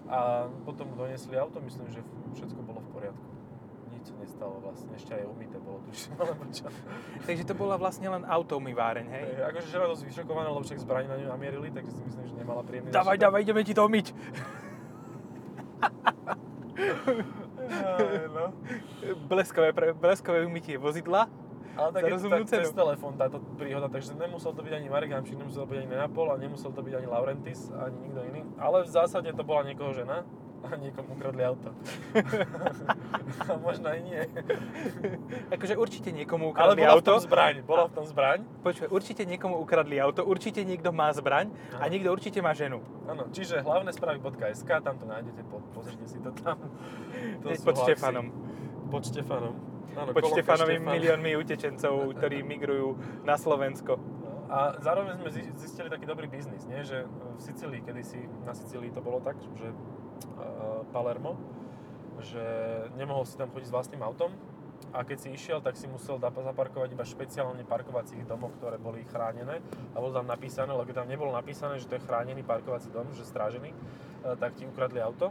a 0.09 0.49
potom 0.65 0.89
mu 0.89 0.95
donesli 0.97 1.37
auto, 1.37 1.61
myslím, 1.61 1.87
že 1.93 2.01
všetko 2.33 2.59
bolo 2.65 2.81
v 2.81 2.89
poriadku. 2.91 3.38
Nič 4.09 4.25
nestalo 4.25 4.57
vlastne, 4.57 4.89
ešte 4.97 5.13
aj 5.13 5.23
umyté 5.29 5.61
bolo 5.61 5.85
tuším, 5.85 6.17
alebo 6.25 6.41
čo. 6.49 6.65
Takže 7.29 7.43
to 7.45 7.53
bola 7.53 7.77
vlastne 7.77 8.09
len 8.09 8.25
autoumýváreň, 8.25 9.05
hej? 9.05 9.23
Hej, 9.29 9.45
akože 9.53 9.67
žena 9.69 9.85
dosť 9.85 10.03
vyšokovaná, 10.09 10.49
lebo 10.49 10.65
však 10.65 10.79
zbraň 10.81 11.05
na 11.05 11.15
ňu 11.21 11.27
namierili, 11.29 11.69
takže 11.69 11.91
si 11.93 12.01
myslím, 12.09 12.25
že 12.25 12.33
nemala 12.41 12.65
príjemný 12.65 12.89
Dávaj, 12.89 13.21
začiatok. 13.21 13.21
dávaj, 13.29 13.41
ideme 13.45 13.61
ti 13.61 13.73
to 13.77 13.83
umyť. 13.85 14.07
No. 18.33 18.45
Bleskové, 19.29 19.69
pre, 19.77 19.93
bleskové 19.93 20.41
umytie 20.41 20.81
vozidla. 20.81 21.29
Ale 21.77 21.89
tak 21.93 22.01
je 22.01 22.17
to 22.17 22.27
tak 22.27 22.43
cenu. 22.49 22.65
cez 22.65 22.75
telefón 22.75 23.13
táto 23.15 23.37
príhoda, 23.55 23.87
takže 23.87 24.11
nemusel 24.17 24.51
to 24.51 24.65
byť 24.65 24.73
ani 24.73 24.87
Marek 24.89 25.15
Hamšik, 25.15 25.37
nemusel 25.37 25.63
to 25.63 25.69
byť 25.69 25.79
ani 25.85 25.89
Nenapol 25.95 26.27
a 26.27 26.35
nemusel 26.35 26.75
to 26.75 26.81
byť 26.81 26.93
ani 26.97 27.07
Laurentis, 27.07 27.71
ani 27.71 27.97
nikto 28.09 28.19
iný. 28.25 28.41
Ale 28.59 28.83
v 28.83 28.89
zásade 28.89 29.29
to 29.31 29.43
bola 29.47 29.63
niekoho 29.63 29.93
žena 29.95 30.27
a 30.59 30.75
niekomu 30.75 31.15
ukradli 31.15 31.41
auto. 31.41 31.69
a 33.49 33.53
možno 33.57 33.87
aj 33.87 33.99
nie. 34.01 34.21
Akože 35.49 35.75
určite 35.75 36.11
niekomu 36.11 36.51
Ale 36.51 36.75
ukradli 36.75 36.81
bola 36.81 36.91
v 36.91 36.97
auto. 36.99 37.09
tom 37.09 37.19
zbraň, 37.19 37.55
bola 37.63 37.85
v 37.87 37.93
tom 37.95 38.05
zbraň. 38.05 38.39
Počuj, 38.59 38.87
určite 38.89 39.23
niekomu 39.23 39.55
ukradli 39.57 39.95
auto, 39.97 40.21
určite 40.23 40.61
niekto 40.61 40.91
má 40.91 41.09
zbraň 41.11 41.49
a 41.79 41.87
niekto 41.87 42.09
určite 42.09 42.39
má 42.39 42.51
ženu. 42.51 42.83
Áno, 43.05 43.31
čiže 43.31 43.63
hlavné 43.63 43.89
správy.sk, 43.89 44.69
tam 44.81 44.95
to 44.95 45.05
nájdete, 45.05 45.41
po, 45.47 45.63
pozrite 45.71 46.05
si 46.05 46.19
to 46.19 46.35
tam. 46.35 46.59
To 47.41 47.47
pod. 47.63 47.75
Štefanom. 47.79 48.27
Pod 48.89 49.03
Štefanom. 49.05 49.55
Áno, 49.89 50.13
Pod 50.13 50.21
kolónka 50.21 50.37
Štefanovými 50.45 50.79
Štefan. 50.79 50.95
miliónmi 50.95 51.31
utečencov, 51.35 51.93
ktorí 52.13 52.45
migrujú 52.51 52.93
na 53.23 53.35
Slovensko. 53.35 53.97
A 54.49 54.81
zároveň 54.81 55.21
sme 55.21 55.29
zi- 55.29 55.49
zistili 55.61 55.93
taký 55.93 56.09
dobrý 56.09 56.25
biznis, 56.25 56.65
nie? 56.65 56.81
že 56.81 57.05
v 57.05 57.37
Sicílii, 57.37 57.85
kedysi 57.85 58.17
na 58.41 58.57
Sicílii 58.57 58.89
to 58.89 58.97
bolo 58.97 59.21
tak, 59.21 59.37
že 59.53 59.69
Palermo, 60.89 61.37
že 62.19 62.43
nemohol 62.99 63.23
si 63.23 63.39
tam 63.39 63.51
chodiť 63.53 63.67
s 63.69 63.73
vlastným 63.73 64.03
autom 64.03 64.33
a 64.89 65.05
keď 65.05 65.17
si 65.21 65.29
išiel, 65.35 65.59
tak 65.61 65.77
si 65.77 65.85
musel 65.85 66.17
zaparkovať 66.19 66.89
iba 66.97 67.05
špeciálne 67.05 67.61
parkovacích 67.67 68.25
domoch, 68.25 68.55
ktoré 68.57 68.81
boli 68.81 69.05
chránené 69.05 69.61
a 69.93 69.97
bolo 70.01 70.15
tam 70.15 70.25
napísané, 70.25 70.73
lebo 70.73 70.87
keď 70.87 71.05
tam 71.05 71.09
nebolo 71.11 71.29
napísané, 71.29 71.77
že 71.77 71.85
to 71.85 71.99
je 71.99 72.05
chránený 72.05 72.41
parkovací 72.41 72.89
dom, 72.89 73.05
že 73.13 73.27
strážený, 73.27 73.69
uh, 73.69 74.33
tak 74.39 74.57
ti 74.57 74.65
ukradli 74.65 74.97
auto. 74.97 75.29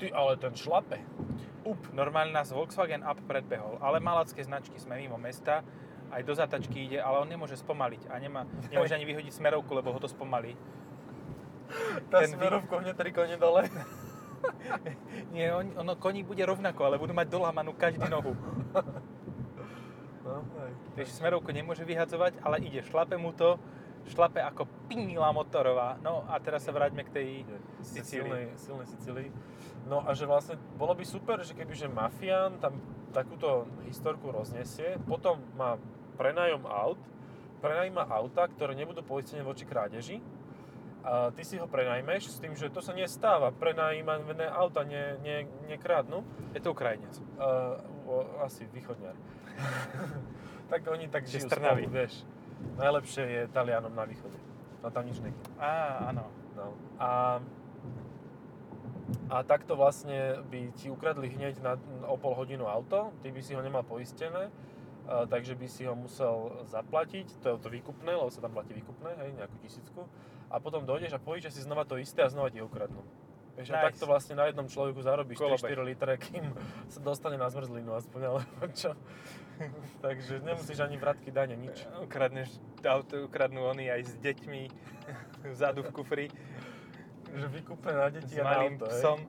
Ty, 0.00 0.08
ale 0.16 0.40
ten 0.40 0.56
šlape. 0.56 0.98
Up, 1.68 1.78
normálne 1.92 2.32
nás 2.32 2.50
Volkswagen 2.50 3.04
Up 3.04 3.20
predbehol, 3.28 3.76
ale 3.78 4.00
malacké 4.00 4.40
značky 4.42 4.80
sme 4.80 4.98
mimo 4.98 5.20
mesta, 5.20 5.60
aj 6.12 6.22
do 6.24 6.34
zatačky 6.36 6.88
ide, 6.88 6.98
ale 7.00 7.24
on 7.24 7.28
nemôže 7.28 7.56
spomaliť 7.60 8.08
a 8.08 8.14
nemá, 8.20 8.48
nemôže 8.72 8.92
ani 8.98 9.04
vyhodiť 9.04 9.32
smerovku, 9.36 9.72
lebo 9.76 9.92
ho 9.92 10.00
to 10.00 10.08
spomalí. 10.08 10.56
Tá 12.12 12.24
Ten 12.24 12.36
smerovkou 12.36 12.80
hneď 12.84 12.94
tri 12.96 13.10
kone 13.12 13.36
dole. 13.40 13.66
Nie, 15.34 15.54
on, 15.54 15.70
ono 15.78 15.94
koní 15.96 16.26
bude 16.26 16.42
rovnako, 16.42 16.80
ale 16.84 16.98
budú 16.98 17.14
mať 17.14 17.30
dolamanú 17.30 17.72
každý 17.78 18.04
nohu. 18.10 18.34
No, 20.22 20.42
hej. 20.62 20.72
Takže 20.98 21.12
smerovku 21.18 21.50
nemôže 21.50 21.82
vyhadzovať, 21.86 22.42
ale 22.42 22.62
ide, 22.62 22.82
šlape 22.82 23.18
mu 23.18 23.34
to, 23.34 23.58
šlape 24.06 24.42
ako 24.42 24.66
pinila 24.90 25.30
motorová. 25.30 25.98
No 26.02 26.26
a 26.26 26.38
teraz 26.42 26.66
sa 26.66 26.74
vráťme 26.74 27.06
k 27.06 27.10
tej 27.10 27.28
Sicílii. 27.82 28.30
Silnej, 28.30 28.44
silnej 28.58 28.86
Sicílii. 28.86 29.28
No 29.86 30.02
a 30.02 30.14
že 30.14 30.26
vlastne 30.26 30.58
bolo 30.78 30.94
by 30.94 31.04
super, 31.06 31.42
že 31.42 31.54
kebyže 31.54 31.90
mafián 31.90 32.58
tam 32.62 32.78
takúto 33.10 33.66
historku 33.86 34.30
roznesie, 34.30 34.96
potom 35.04 35.42
má 35.58 35.76
prenájom 36.16 36.64
aut, 36.66 37.00
prenajíma 37.60 38.08
auta, 38.08 38.46
ktoré 38.48 38.74
nebudú 38.74 39.04
poistené 39.04 39.44
voči 39.44 39.66
krádeži, 39.68 40.18
a 41.02 41.34
ty 41.34 41.42
si 41.42 41.58
ho 41.58 41.66
prenajmeš 41.66 42.30
s 42.30 42.38
tým, 42.38 42.54
že 42.54 42.70
to 42.70 42.78
sa 42.78 42.94
nestáva, 42.94 43.50
prenajímané 43.50 44.46
auta 44.46 44.86
ne, 44.86 45.18
ne, 45.18 45.50
nekradnú, 45.66 46.22
Je 46.54 46.62
to 46.62 46.70
Ukrajinec. 46.70 47.18
uh, 47.18 47.74
o, 48.06 48.22
asi 48.46 48.66
východňar. 48.70 49.14
tak 50.72 50.86
oni 50.86 51.10
tak 51.10 51.26
žijú 51.26 51.50
spolu, 51.50 51.90
vieš. 51.90 52.22
Najlepšie 52.78 53.24
je 53.26 53.42
Talianom 53.50 53.90
na 53.90 54.06
východe. 54.06 54.38
No 54.82 54.90
tam 54.94 55.06
nič 55.06 55.18
nechýba. 55.18 55.50
Á, 55.58 56.10
áno. 56.14 56.30
No. 56.54 56.78
A, 57.02 57.42
a 59.26 59.36
takto 59.42 59.74
vlastne 59.74 60.38
by 60.46 60.70
ti 60.78 60.86
ukradli 60.86 61.26
hneď 61.34 61.58
na, 61.58 61.74
o 62.06 62.14
pol 62.14 62.38
hodinu 62.38 62.70
auto, 62.70 63.10
ty 63.26 63.34
by 63.34 63.42
si 63.42 63.58
ho 63.58 63.60
nemal 63.62 63.82
poistené, 63.82 64.54
a, 65.06 65.26
takže 65.26 65.58
by 65.58 65.66
si 65.66 65.82
ho 65.82 65.98
musel 65.98 66.62
zaplatiť, 66.70 67.42
to 67.42 67.46
je 67.50 67.56
to 67.58 67.68
výkupné, 67.70 68.14
lebo 68.14 68.30
sa 68.30 68.38
tam 68.38 68.54
platí 68.54 68.70
výkupné, 68.78 69.18
hej, 69.18 69.30
nejakú 69.34 69.56
tisícku. 69.58 70.06
A 70.52 70.60
potom 70.60 70.84
dojdeš 70.84 71.16
a 71.16 71.18
povíš, 71.18 71.48
že 71.48 71.56
si 71.56 71.60
znova 71.64 71.82
to 71.82 71.96
isté 71.96 72.20
a 72.20 72.28
znova 72.28 72.52
ti 72.52 72.60
ukradnú. 72.60 73.00
Vieš, 73.52 73.68
a 73.68 73.74
Nice. 73.74 73.84
takto 73.90 74.04
vlastne 74.06 74.34
na 74.34 74.48
jednom 74.48 74.64
človeku 74.64 75.00
zarobíš 75.00 75.36
Kolobeh. 75.36 75.76
3-4 75.76 75.84
litre, 75.84 76.12
kým 76.18 76.44
sa 76.88 77.00
dostane 77.00 77.36
na 77.36 77.48
zmrzlinu 77.48 77.92
aspoň, 77.92 78.20
alebo 78.26 78.44
čo. 78.72 78.92
Takže 80.00 80.40
nemusíš 80.40 80.80
ani 80.80 80.96
vratky 80.96 81.28
dane, 81.28 81.52
nič. 81.54 81.84
Ukradneš 82.00 82.48
auto, 82.82 83.24
ukradnú 83.24 83.64
oni 83.66 83.88
aj 83.88 84.08
s 84.08 84.14
deťmi 84.18 84.62
vzadu 85.48 85.84
v 85.84 85.90
kufri, 85.90 86.26
Že 87.28 87.46
vykúpne 87.50 87.92
na 87.92 88.08
s 88.08 88.12
deti 88.14 88.36
a 88.36 88.44
na 88.44 88.56
auto, 88.62 88.84
hej. 88.88 88.96
psom. 89.00 89.20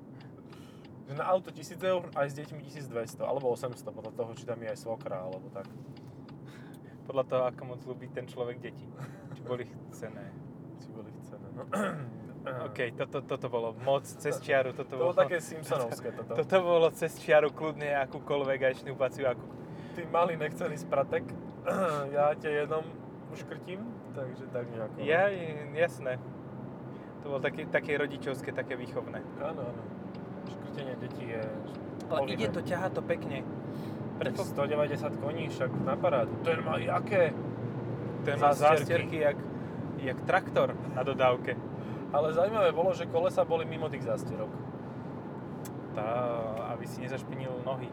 Že 1.03 1.13
na 1.13 1.25
auto 1.27 1.49
1000 1.51 1.83
eur 1.83 2.03
aj 2.15 2.27
s 2.31 2.35
deťmi 2.35 2.59
1200, 2.63 3.23
alebo 3.23 3.51
800, 3.51 3.75
podľa 3.91 4.11
toho, 4.11 4.31
či 4.35 4.43
tam 4.43 4.59
je 4.59 4.71
aj 4.71 4.79
svokra, 4.79 5.19
alebo 5.19 5.51
tak. 5.51 5.67
Podľa 7.03 7.23
toho, 7.27 7.43
ako 7.43 7.61
moc 7.65 7.79
ľúbi 7.83 8.07
ten 8.07 8.23
človek 8.23 8.63
deti. 8.63 8.87
Či 9.35 9.41
boli 9.43 9.67
chcené. 9.91 10.31
Či 10.79 10.87
boli 10.89 11.11
chcené, 11.19 11.42
no. 11.42 11.42
OK, 12.67 12.79
toto, 12.99 13.23
toto 13.23 13.47
bolo 13.47 13.71
moc 13.87 14.03
cez 14.03 14.35
čiaru. 14.43 14.75
Toto 14.75 14.93
To 14.93 14.97
bolo 14.99 15.13
bolo, 15.15 15.21
také 15.23 15.39
Simpsonovské 15.39 16.11
toto. 16.17 16.31
toto 16.35 16.57
bolo 16.59 16.87
cez 16.91 17.15
čiaru 17.19 17.55
kľudne 17.55 17.95
akúkoľvek 18.03 18.59
aj 18.67 18.73
šnúpaciu, 18.83 19.31
akú, 19.31 19.45
Ty 19.95 20.09
malý 20.09 20.35
nechcený 20.35 20.75
spratek, 20.81 21.23
ja 22.15 22.33
ťa 22.35 22.49
jednom 22.65 22.83
uškrtím, 23.31 23.79
takže 24.13 24.45
tak 24.51 24.65
nejako. 24.69 24.95
Ja, 25.01 25.29
jasné. 25.73 26.19
To 27.23 27.31
bolo 27.31 27.39
také, 27.39 27.63
také 27.71 27.95
rodičovské, 27.95 28.51
také 28.51 28.75
výchovné. 28.75 29.23
Áno, 29.39 29.63
áno. 29.63 29.81
Škrtenie 30.51 30.95
detí 30.99 31.31
je... 31.31 31.39
Ale 32.11 32.19
povinné. 32.19 32.35
ide 32.35 32.47
to, 32.51 32.59
ťahá 32.59 32.91
to 32.91 32.99
pekne. 32.99 33.47
Predpo... 34.19 34.43
190 34.43 35.23
koní, 35.23 35.47
však 35.49 35.71
na 35.87 35.95
parádu. 35.95 36.35
Ten 36.43 36.59
má 36.61 36.75
jaké? 36.77 37.31
Ten 38.27 38.35
má 38.39 38.51
zástierky 38.53 39.23
jak, 39.23 39.39
jak 40.03 40.19
traktor 40.27 40.75
na 40.95 41.03
dodávke. 41.03 41.55
Ale 42.13 42.29
zaujímavé 42.33 42.69
bolo, 42.71 42.93
že 42.93 43.09
kolesa 43.09 43.41
boli 43.41 43.65
mimo 43.65 43.89
tých 43.89 44.05
zástierok. 44.05 44.51
Tá, 45.93 46.07
aby 46.73 46.85
si 46.85 47.01
nezašpinil 47.01 47.65
nohy. 47.65 47.89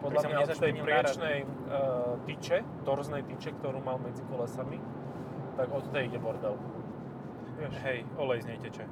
Podľa 0.00 0.22
mňa 0.28 0.38
od 0.44 0.50
tej 0.56 0.72
priečnej 0.76 1.36
uh, 1.44 2.16
tyče, 2.24 2.58
torznej 2.84 3.22
tyče, 3.24 3.56
ktorú 3.60 3.80
mal 3.80 4.00
medzi 4.00 4.24
kolesami, 4.28 4.80
tak 5.56 5.68
od 5.72 5.84
tej 5.92 6.12
ide 6.12 6.20
bordel. 6.20 6.56
Vieš? 7.56 7.72
Hej, 7.84 7.98
olej 8.20 8.44
z 8.44 8.46
nej 8.52 8.58
teče. 8.60 8.84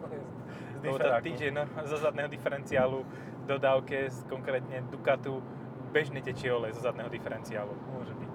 Lebo 0.84 0.96
tá 1.00 1.20
týždeň 1.20 1.50
no, 1.52 1.64
zo 1.84 1.96
zadného 2.00 2.28
diferenciálu 2.28 3.04
dodávke, 3.46 4.10
konkrétne 4.28 4.82
Ducatu, 4.88 5.40
bežne 5.94 6.20
tečie 6.20 6.50
olej 6.50 6.74
zo 6.76 6.82
zadného 6.84 7.08
diferenciálu. 7.08 7.72
Môže 7.94 8.12
byť. 8.12 8.25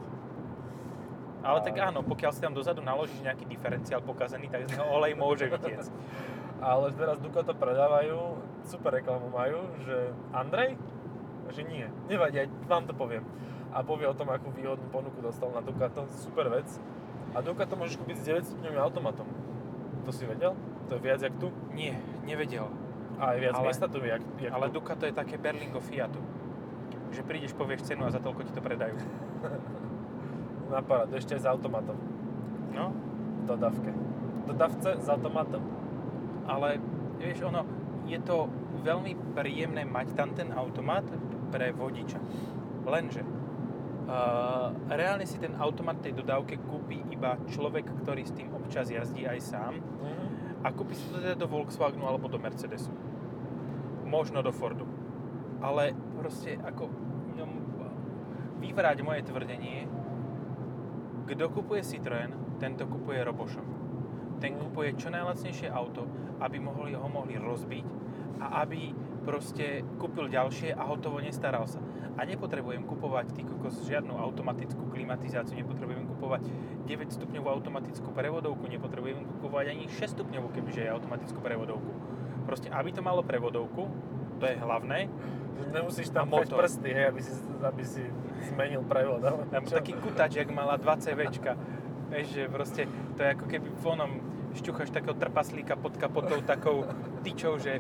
Ale 1.42 1.60
tak 1.66 1.74
áno, 1.82 2.06
pokiaľ 2.06 2.32
si 2.38 2.42
tam 2.42 2.54
dozadu 2.54 2.86
naložíš 2.86 3.26
nejaký 3.26 3.50
diferenciál 3.50 4.02
pokazený, 4.06 4.46
tak 4.50 4.70
z 4.70 4.78
neho 4.78 4.86
olej 4.94 5.18
môže 5.18 5.50
vytiecť. 5.50 5.90
Ale 6.62 6.94
teraz 6.94 7.18
Ducato 7.18 7.58
predávajú, 7.58 8.38
super 8.70 8.94
reklamu 8.94 9.34
majú, 9.34 9.66
že 9.82 10.14
Andrej? 10.30 10.78
Že 11.50 11.62
nie, 11.66 11.86
nevadí, 12.06 12.46
aj 12.46 12.48
vám 12.70 12.86
to 12.86 12.94
poviem. 12.94 13.26
A 13.74 13.82
povie 13.82 14.06
o 14.06 14.14
tom, 14.14 14.30
akú 14.30 14.54
výhodnú 14.54 14.86
ponuku 14.94 15.18
dostal 15.26 15.50
na 15.50 15.66
Ducato, 15.66 16.06
super 16.22 16.54
vec. 16.54 16.70
A 17.34 17.42
Ducato 17.42 17.74
môžeš 17.74 17.98
kúpiť 17.98 18.18
s 18.22 18.24
9 18.30 18.50
stupňovým 18.54 18.78
automatom. 18.78 19.26
To 20.06 20.12
si 20.14 20.30
vedel? 20.30 20.54
To 20.94 21.00
je 21.00 21.02
viac 21.02 21.26
jak 21.26 21.34
tu. 21.42 21.50
Nie, 21.74 21.98
nevedel. 22.22 22.70
A 23.18 23.34
aj 23.34 23.38
viac 23.42 23.56
Ale- 23.58 23.66
miesta 23.66 23.90
tu 23.90 23.98
je, 23.98 24.14
jak, 24.14 24.22
jak 24.38 24.52
Ale 24.54 24.70
tu. 24.70 24.78
Ducato 24.78 25.10
je 25.10 25.14
také 25.18 25.42
Berlingo 25.42 25.82
Fiatu. 25.82 26.22
Že 27.10 27.26
prídeš, 27.26 27.58
povieš 27.58 27.90
cenu 27.90 28.06
a 28.06 28.14
za 28.14 28.22
toľko 28.22 28.46
ti 28.46 28.54
to 28.54 28.62
predajú. 28.62 28.96
Na 30.72 30.80
parádu, 30.80 31.14
ešte 31.14 31.36
s 31.36 31.44
automatom. 31.44 32.00
No, 32.72 32.96
V 33.44 33.46
dodávke. 33.46 33.92
V 33.92 34.46
dodávce 34.48 34.96
s 34.98 35.08
automatom. 35.08 35.60
ale 36.48 36.80
vieš, 37.20 37.44
ono, 37.44 37.62
je 38.08 38.18
to 38.18 38.48
veľmi 38.82 39.36
príjemné 39.36 39.84
mať 39.84 40.16
tam 40.16 40.32
ten 40.32 40.50
automat 40.52 41.06
pre 41.52 41.70
vodiča. 41.70 42.18
Lenže 42.82 43.22
uh, 43.22 44.74
reálne 44.90 45.24
si 45.24 45.38
ten 45.38 45.54
automat 45.54 46.02
tej 46.02 46.18
dodávke 46.18 46.58
kúpi 46.58 47.04
iba 47.08 47.38
človek, 47.46 47.86
ktorý 48.02 48.26
s 48.26 48.34
tým 48.34 48.50
občas 48.52 48.90
jazdí 48.90 49.28
aj 49.28 49.40
sám 49.40 49.74
Mhm. 49.78 50.26
a 50.66 50.68
kúpi 50.72 50.96
si 50.96 51.06
to 51.08 51.20
teda 51.20 51.36
do 51.36 51.46
Volkswagenu 51.46 52.04
alebo 52.04 52.26
do 52.26 52.40
Mercedesu. 52.40 52.90
Možno 54.04 54.42
do 54.42 54.52
Fordu. 54.52 54.84
Ale 55.62 55.94
proste 56.18 56.58
ako 56.58 56.90
no, 57.38 57.46
vyvrať 58.60 58.98
moje 59.02 59.22
tvrdenie, 59.24 59.86
kto 61.32 61.48
kupuje 61.48 61.80
Citroën, 61.80 62.60
tento 62.60 62.84
kupuje 62.84 63.24
Robošom. 63.24 63.64
Ten 64.44 64.60
kupuje 64.60 65.00
čo 65.00 65.08
najlacnejšie 65.08 65.72
auto, 65.72 66.04
aby 66.44 66.60
mohli, 66.60 66.92
ho 66.92 67.08
mohli 67.08 67.40
rozbiť 67.40 67.88
a 68.44 68.68
aby 68.68 68.92
proste 69.24 69.88
kúpil 69.96 70.28
ďalšie 70.28 70.76
a 70.76 70.84
hotovo 70.84 71.24
nestaral 71.24 71.64
sa. 71.72 71.80
A 72.20 72.28
nepotrebujem 72.28 72.84
kupovať 72.84 73.32
ty 73.32 73.48
kokos 73.48 73.80
žiadnu 73.88 74.12
automatickú 74.12 74.92
klimatizáciu, 74.92 75.56
nepotrebujem 75.56 76.04
kupovať 76.12 76.44
9 76.84 77.16
stupňovú 77.16 77.48
automatickú 77.48 78.12
prevodovku, 78.12 78.68
nepotrebujem 78.68 79.24
kupovať 79.40 79.66
ani 79.72 79.88
6 79.88 80.20
stupňovú, 80.20 80.52
kebyže 80.52 80.84
je 80.84 80.92
automatickú 80.92 81.40
prevodovku. 81.40 81.92
Proste, 82.44 82.68
aby 82.74 82.92
to 82.92 83.00
malo 83.00 83.24
prevodovku, 83.24 83.88
to 84.42 84.46
je 84.50 84.56
hlavné, 84.58 85.00
Nemusíš 85.62 86.10
tam 86.10 86.28
mať 86.34 86.50
prsty, 86.52 86.90
hej, 86.90 87.06
aby 87.14 87.22
si, 87.22 87.32
aby 87.62 87.84
si 87.86 88.04
zmenil 88.50 88.82
prevod. 88.82 89.22
ale 89.22 89.46
čo? 89.70 89.78
taký 89.78 89.94
kutač, 89.94 90.42
jak 90.42 90.50
mala 90.50 90.76
2 90.76 90.84
CVčka. 91.06 91.54
Vieš, 92.12 92.28
že 92.28 92.44
proste 92.50 92.82
to 93.16 93.20
je 93.24 93.30
ako 93.32 93.46
keby 93.48 93.68
v 93.72 93.86
onom 93.88 94.12
šťuchaš 94.52 94.90
takého 94.92 95.16
trpaslíka 95.16 95.80
pod 95.80 95.96
kapotou 95.96 96.44
takou 96.44 96.84
tyčou, 97.24 97.56
že 97.56 97.80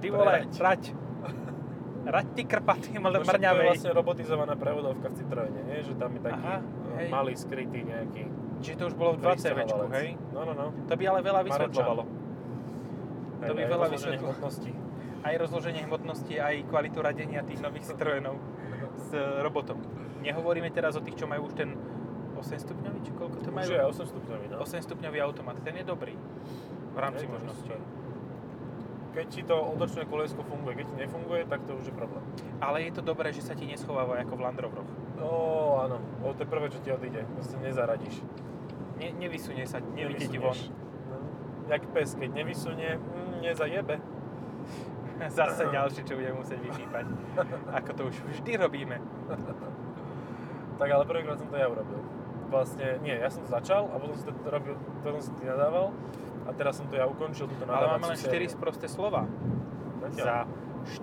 ty 0.00 0.08
vole, 0.08 0.46
Prerať. 0.48 0.54
rať. 0.62 0.82
Ty 2.08 2.42
krpatý 2.48 2.96
No 2.96 3.12
však 3.12 3.20
to 3.20 3.20
je 3.20 3.28
mrňavej. 3.36 3.68
vlastne 3.68 3.92
robotizovaná 3.92 4.54
prevodovka 4.56 5.12
v 5.12 5.14
Citroene, 5.20 5.60
nie? 5.68 5.84
Že 5.84 5.92
tam 6.00 6.10
je 6.16 6.20
taký 6.24 6.40
Aha, 6.40 6.56
eh, 6.56 6.96
hej. 6.96 7.08
malý, 7.12 7.32
skrytý 7.36 7.84
nejaký 7.84 8.22
Čiže 8.64 8.76
to 8.80 8.84
už 8.88 8.94
bolo 8.96 9.10
v 9.14 9.18
2 9.22 9.36
CVčku, 9.36 9.52
pristahovalec. 9.52 9.92
hej? 9.92 10.08
No, 10.32 10.40
no, 10.48 10.52
no. 10.56 10.66
To 10.88 10.94
by 10.96 11.04
ale 11.04 11.20
veľa 11.20 11.40
vysvetľovalo. 11.44 12.02
To 13.38 13.52
by 13.52 13.60
aj 13.60 13.70
veľa 13.70 13.86
hmotnosti. 14.18 14.72
Aj 15.26 15.34
rozloženie 15.34 15.82
hmotnosti, 15.84 16.34
aj 16.38 16.66
kvalitu 16.70 16.98
radenia 17.02 17.42
tých 17.42 17.58
nových 17.58 17.90
Citroenov 17.90 18.38
s 18.98 19.10
robotom. 19.42 19.82
Nehovoríme 20.22 20.70
teraz 20.70 20.94
o 20.98 21.02
tých, 21.02 21.18
čo 21.18 21.26
majú 21.26 21.50
už 21.50 21.54
ten 21.58 21.74
8 22.38 22.54
stupňový, 22.54 22.98
či 23.02 23.10
koľko 23.18 23.36
to 23.42 23.50
majú? 23.50 23.66
Už 23.66 23.74
je 23.74 23.82
8 23.82 24.12
stupňový, 24.14 24.44
no. 24.54 24.56
8 24.62 24.86
stupňový 24.86 25.18
automat, 25.22 25.56
ten 25.66 25.74
je 25.74 25.84
dobrý. 25.84 26.14
V 26.94 26.98
rámci 26.98 27.26
Je 27.26 27.30
možností. 27.30 27.70
Keď 29.08 29.26
ti 29.26 29.42
to 29.42 29.56
otočné 29.74 30.06
koliesko 30.06 30.46
funguje, 30.46 30.78
keď 30.78 30.86
ti 30.94 30.96
nefunguje, 31.02 31.42
tak 31.50 31.66
to 31.66 31.74
už 31.74 31.90
je 31.90 31.94
problém. 31.94 32.22
Ale 32.62 32.86
je 32.86 32.92
to 32.94 33.02
dobré, 33.02 33.34
že 33.34 33.42
sa 33.42 33.58
ti 33.58 33.66
neschováva 33.66 34.22
ako 34.22 34.38
v 34.38 34.40
Land 34.46 34.58
Roveroch. 34.62 34.90
No, 35.18 35.28
áno. 35.82 35.98
O, 36.22 36.30
to 36.30 36.46
je 36.46 36.48
prvé, 36.48 36.66
čo 36.70 36.78
ti 36.78 36.94
odíde. 36.94 37.26
Proste 37.34 37.58
nezaradíš. 37.58 38.22
Ne, 39.02 39.10
nevysunie 39.18 39.66
sa, 39.66 39.82
nevidie 39.82 40.30
ti 40.30 40.38
von. 40.38 40.54
No. 41.10 41.18
Jak 41.66 41.82
pes, 41.90 42.14
keď 42.14 42.30
nevysunie, 42.30 42.98
mm, 42.98 43.42
nezajebe. 43.42 43.98
Zase 45.38 45.66
ďalšie, 45.66 46.02
čo 46.06 46.14
budeme 46.14 46.38
musieť 46.38 46.60
vypípať. 46.62 47.04
Ako 47.74 47.90
to 47.94 48.02
už 48.10 48.16
vždy 48.38 48.52
robíme. 48.58 48.96
Tak 50.78 50.88
ale 50.94 51.02
prvýkrát 51.04 51.38
som 51.42 51.50
to 51.50 51.58
ja 51.58 51.66
urobil. 51.66 51.98
Vlastne, 52.48 53.02
nie, 53.04 53.12
ja 53.12 53.28
som 53.28 53.44
to 53.44 53.50
začal 53.50 53.90
a 53.92 53.98
potom 54.00 54.16
som 54.16 54.32
to 54.32 54.48
robil, 54.48 54.74
potom 55.04 55.20
som 55.20 55.34
ti 55.36 55.44
nadával 55.44 55.92
a 56.48 56.50
teraz 56.56 56.80
som 56.80 56.88
to 56.88 56.96
ja 56.96 57.04
ukončil, 57.04 57.44
túto 57.44 57.68
Ale 57.68 57.76
nadávaciu 57.76 57.92
máme 58.00 58.06
len 58.08 58.16
4 58.16 58.24
sériu. 58.24 58.48
sprosté 58.48 58.86
slova 58.88 59.28
Zatiaľ. 60.00 60.24
za 60.24 60.36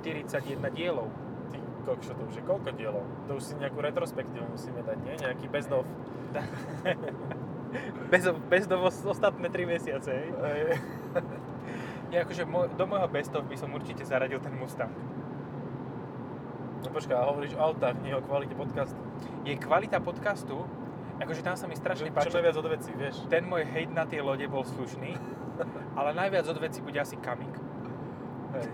41 0.01 0.73
dielov. 0.73 1.08
Ty 1.54 1.58
kokšo, 1.86 2.17
to 2.17 2.23
už 2.25 2.36
je 2.41 2.43
koľko 2.49 2.69
dielov? 2.73 3.06
To 3.30 3.38
už 3.38 3.43
si 3.45 3.54
nejakú 3.62 3.78
retrospektívu 3.78 4.41
musíme 4.49 4.82
dať, 4.82 4.97
nie? 5.06 5.15
Nejaký 5.21 5.45
best 5.54 5.69
of. 5.69 5.86
Bez, 8.08 8.23
bez 8.47 8.63
do 8.71 8.80
ostatné 8.88 9.51
3 9.51 9.67
mesiace, 9.67 10.08
hej? 10.08 10.28
Ja 12.08 12.22
akože 12.22 12.44
môj, 12.44 12.70
do 12.72 12.86
môjho 12.86 13.08
bestov 13.08 13.44
by 13.44 13.56
som 13.56 13.70
určite 13.70 14.02
zaradil 14.02 14.38
ten 14.38 14.54
Mustang. 14.54 14.94
No 16.78 16.88
počkaj, 16.88 17.18
hovoríš 17.18 17.54
o 17.54 17.62
autách, 17.63 17.98
nie 18.00 18.13
o 18.13 18.22
kvalite 18.22 18.54
podcastu. 18.54 19.00
Je 19.41 19.58
kvalita 19.58 19.98
podcastu, 20.00 20.70
akože 21.18 21.41
tam 21.41 21.58
sa 21.58 21.65
mi 21.65 21.74
strašne 21.74 22.08
Čo, 22.08 22.13
čo 22.13 22.18
páči. 22.22 22.36
najviac 22.36 22.56
od 22.56 22.68
vecí, 22.70 22.91
vieš? 22.94 23.15
Ten 23.26 23.44
môj 23.44 23.65
hejt 23.65 23.89
na 23.89 24.06
tie 24.06 24.22
lode 24.22 24.46
bol 24.46 24.62
slušný, 24.62 25.18
ale 25.98 26.13
najviac 26.13 26.46
od 26.46 26.60
veci 26.60 26.80
bude 26.80 26.96
asi 26.96 27.18
Kamik. 27.18 27.58
Hej. 28.54 28.70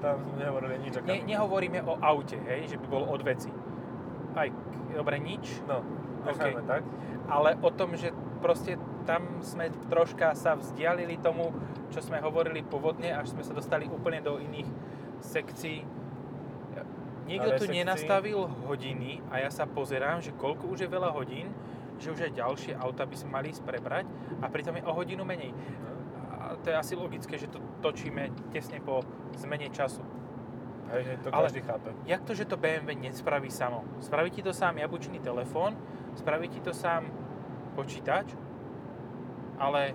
Tam 0.00 0.16
sme 0.24 0.40
nehovorili 0.40 0.80
nič 0.80 0.96
o 0.96 1.00
Ne, 1.04 1.20
nehovoríme 1.20 1.84
o 1.84 2.00
aute, 2.00 2.40
hej, 2.40 2.64
že 2.66 2.76
by 2.78 2.86
bol 2.88 3.04
od 3.04 3.20
veci. 3.20 3.52
Aj, 4.32 4.48
dobre, 4.90 5.20
nič, 5.20 5.60
No, 5.68 5.84
necháme 6.24 6.64
tak. 6.64 6.80
ale 7.28 7.60
o 7.60 7.68
tom, 7.68 7.92
že 7.92 8.08
proste 8.40 8.80
tam 9.04 9.42
sme 9.44 9.72
troška 9.88 10.32
sa 10.36 10.56
vzdialili 10.56 11.20
tomu, 11.20 11.52
čo 11.90 12.00
sme 12.00 12.22
hovorili 12.22 12.62
pôvodne, 12.62 13.10
až 13.12 13.34
sme 13.34 13.42
sa 13.44 13.52
dostali 13.52 13.88
úplne 13.90 14.22
do 14.22 14.38
iných 14.38 14.68
sekcií. 15.20 15.84
Niekto 17.30 17.50
Ale 17.54 17.60
tu 17.62 17.66
nenastavil 17.70 18.42
hodiny 18.66 19.22
a 19.30 19.46
ja 19.46 19.50
sa 19.54 19.62
pozerám, 19.62 20.18
že 20.18 20.34
koľko 20.34 20.66
už 20.74 20.82
je 20.82 20.88
veľa 20.90 21.14
hodín, 21.14 21.46
že 22.02 22.10
už 22.10 22.26
aj 22.26 22.32
ďalšie 22.34 22.72
auta 22.74 23.06
by 23.06 23.14
sme 23.14 23.30
mali 23.30 23.54
ísť 23.54 23.62
prebrať 23.62 24.08
a 24.42 24.50
pritom 24.50 24.74
je 24.74 24.82
o 24.82 24.90
hodinu 24.90 25.22
menej. 25.22 25.54
A 26.34 26.58
to 26.58 26.74
je 26.74 26.76
asi 26.76 26.98
logické, 26.98 27.38
že 27.38 27.46
to 27.46 27.62
točíme 27.84 28.34
tesne 28.50 28.82
po 28.82 29.06
zmene 29.38 29.70
času. 29.70 30.02
Hej, 30.90 31.22
to 31.22 31.30
Ale- 31.30 31.46
každý 31.46 31.62
chápe. 31.62 31.94
Jak 32.02 32.26
to, 32.26 32.34
že 32.34 32.50
to 32.50 32.58
BMW 32.58 32.98
nespraví 32.98 33.46
samo? 33.46 33.86
Spraví 34.02 34.34
ti 34.34 34.42
to 34.42 34.50
sám 34.50 34.82
jabučný 34.82 35.22
telefón, 35.22 35.78
spraví 36.18 36.50
ti 36.50 36.58
to 36.58 36.74
sám 36.74 37.06
počítač, 37.78 38.34
ale 39.60 39.92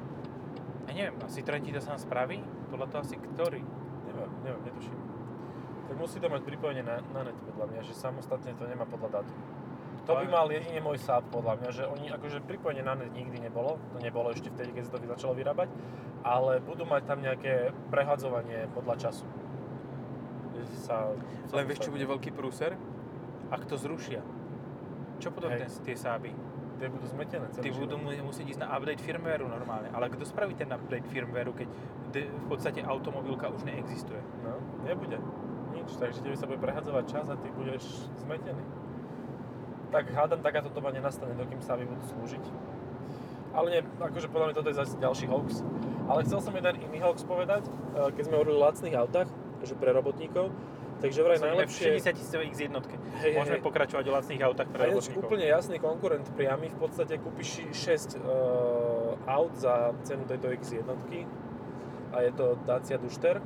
ja 0.86 0.94
neviem, 0.94 1.18
asi 1.26 1.42
Citroen 1.42 1.66
ti 1.66 1.74
to 1.74 1.82
sám 1.82 1.98
spraví? 1.98 2.38
Podľa 2.70 2.88
toho 2.94 3.02
asi 3.02 3.18
ktorý? 3.18 3.62
Neviem, 4.06 4.32
neviem, 4.46 4.62
netuším. 4.70 4.98
Tak 5.86 5.96
musí 5.98 6.18
to 6.22 6.30
mať 6.30 6.42
pripojenie 6.46 6.86
na, 6.86 7.02
na 7.14 7.22
net, 7.26 7.38
podľa 7.46 7.66
mňa, 7.74 7.82
že 7.82 7.94
samostatne 7.98 8.54
to 8.54 8.70
nemá 8.70 8.86
podľa 8.86 9.22
dátu. 9.22 9.34
To 10.06 10.14
by 10.22 10.30
mal 10.30 10.46
jedine 10.54 10.78
môj 10.86 11.02
Saab, 11.02 11.26
podľa 11.34 11.58
mňa, 11.58 11.70
že 11.74 11.84
oni 11.90 12.14
akože 12.14 12.46
pripojenie 12.46 12.86
na 12.86 12.94
net 12.94 13.10
nikdy 13.10 13.42
nebolo, 13.42 13.82
to 13.90 13.98
nebolo 13.98 14.30
ešte 14.30 14.54
vtedy, 14.54 14.78
keď 14.78 14.84
sa 14.86 14.92
to 14.94 15.10
začalo 15.10 15.34
vyrábať, 15.34 15.74
ale 16.22 16.62
budú 16.62 16.86
mať 16.86 17.10
tam 17.10 17.26
nejaké 17.26 17.74
prehadzovanie 17.90 18.70
podľa 18.78 19.10
času. 19.10 19.26
Že 20.54 20.64
Sa, 20.86 21.10
Len 21.58 21.66
vieš, 21.66 21.90
čo 21.90 21.94
bude 21.94 22.06
veľký 22.06 22.38
prúser? 22.38 22.78
Ak 23.50 23.66
to 23.66 23.82
zrušia. 23.82 24.22
Čo 25.18 25.34
potom 25.34 25.50
ten, 25.50 25.66
tie 25.66 25.98
sáby? 25.98 26.34
Tie 26.76 26.92
budú 26.92 27.08
zmetené 27.08 27.48
Ty 27.56 27.70
budú 27.72 27.96
musieť 28.04 28.46
ísť 28.52 28.62
na 28.62 28.68
update 28.76 29.00
firmwareu 29.00 29.48
normálne. 29.48 29.88
Ale 29.96 30.12
kto 30.12 30.28
spraví 30.28 30.60
ten 30.60 30.68
update 30.68 31.08
firmwareu, 31.08 31.56
keď 31.56 31.72
v 32.16 32.46
podstate 32.52 32.84
automobilka 32.84 33.48
už 33.48 33.64
neexistuje? 33.64 34.20
No, 34.44 34.60
nebude. 34.84 35.20
Nič, 35.72 35.96
takže 35.96 36.20
tebe 36.20 36.36
sa 36.36 36.48
bude 36.48 36.60
prehadzovať 36.60 37.04
čas 37.08 37.26
a 37.32 37.36
ty 37.40 37.48
budeš 37.56 38.12
zmetený. 38.24 38.64
Tak 39.92 40.12
hádam, 40.12 40.44
takáto 40.44 40.68
doba 40.72 40.92
nenastane, 40.92 41.32
dokým 41.40 41.64
sa 41.64 41.80
budú 41.80 42.04
slúžiť. 42.12 42.44
Ale 43.56 43.68
nie, 43.72 43.82
akože 44.04 44.28
podľa 44.28 44.52
mňa 44.52 44.56
toto 44.60 44.70
je 44.72 44.80
zase 44.84 45.00
ďalší 45.00 45.26
hoax. 45.32 45.64
Ale 46.12 46.28
chcel 46.28 46.44
som 46.44 46.52
jeden 46.52 46.76
iný 46.84 47.00
hoax 47.00 47.24
povedať, 47.24 47.64
eh, 47.64 48.12
keď 48.12 48.24
sme 48.28 48.36
hovorili 48.36 48.56
o 48.60 48.66
lacných 48.68 48.96
autách, 49.00 49.32
že 49.64 49.80
pre 49.80 49.96
robotníkov, 49.96 50.52
takže 51.06 51.20
vraj 51.22 51.38
v 51.38 51.46
najlepšie... 51.54 51.86
60 52.02 52.18
tisícovej 52.18 52.48
X1. 52.52 52.74
Hej, 53.22 53.32
Môžeme 53.38 53.60
hej. 53.62 53.66
pokračovať 53.66 54.06
o 54.10 54.12
lacných 54.18 54.42
autách 54.42 54.70
pre 54.74 54.82
robotníkov. 54.90 55.22
úplne 55.22 55.46
jasný 55.46 55.78
konkurent 55.78 56.26
priamy, 56.34 56.68
v 56.74 56.78
podstate 56.82 57.22
kúpiš 57.22 57.70
6 57.72 58.18
uh, 58.18 59.16
aut 59.30 59.54
za 59.56 59.94
cenu 60.04 60.26
tejto 60.26 60.50
X1 60.52 60.90
a 62.16 62.18
je 62.24 62.32
to 62.34 62.56
Dacia 62.64 62.98
Duster 62.98 63.40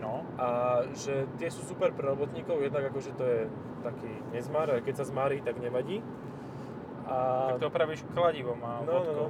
No, 0.00 0.24
a 0.40 0.80
že 0.96 1.28
tie 1.36 1.52
sú 1.52 1.60
super 1.68 1.92
pre 1.92 2.08
robotníkov, 2.08 2.56
jednak 2.64 2.88
akože 2.88 3.12
to 3.20 3.24
je 3.24 3.40
taký 3.84 4.08
nezmar, 4.32 4.72
keď 4.80 4.94
sa 4.96 5.04
zmarí, 5.04 5.44
tak 5.44 5.60
nevadí. 5.60 6.00
A 7.04 7.52
tak 7.52 7.60
to 7.60 7.68
opravíš 7.68 8.00
kladivom 8.16 8.56
a 8.64 8.80
No, 8.80 8.88
no, 8.88 8.96
vodkou. 8.96 9.28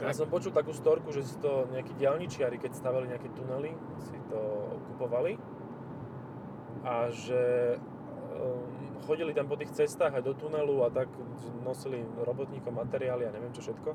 ja 0.00 0.16
som 0.16 0.32
počul 0.32 0.56
takú 0.56 0.72
storku, 0.72 1.12
že 1.12 1.28
si 1.28 1.36
to 1.44 1.68
nejakí 1.76 1.92
diaľničiari, 2.00 2.56
keď 2.56 2.72
stavali 2.72 3.12
nejaké 3.12 3.28
tunely, 3.36 3.76
si 4.00 4.16
to 4.32 4.40
kupovali 4.92 5.36
a 6.84 7.10
že 7.10 7.74
um, 7.78 9.02
chodili 9.06 9.34
tam 9.34 9.48
po 9.48 9.56
tých 9.56 9.72
cestách 9.74 10.14
aj 10.14 10.22
do 10.22 10.34
tunelu 10.34 10.84
a 10.84 10.88
tak 10.92 11.08
nosili 11.64 12.04
robotníkom 12.22 12.74
materiály 12.74 13.26
a 13.26 13.34
neviem 13.34 13.52
čo 13.54 13.64
všetko 13.64 13.90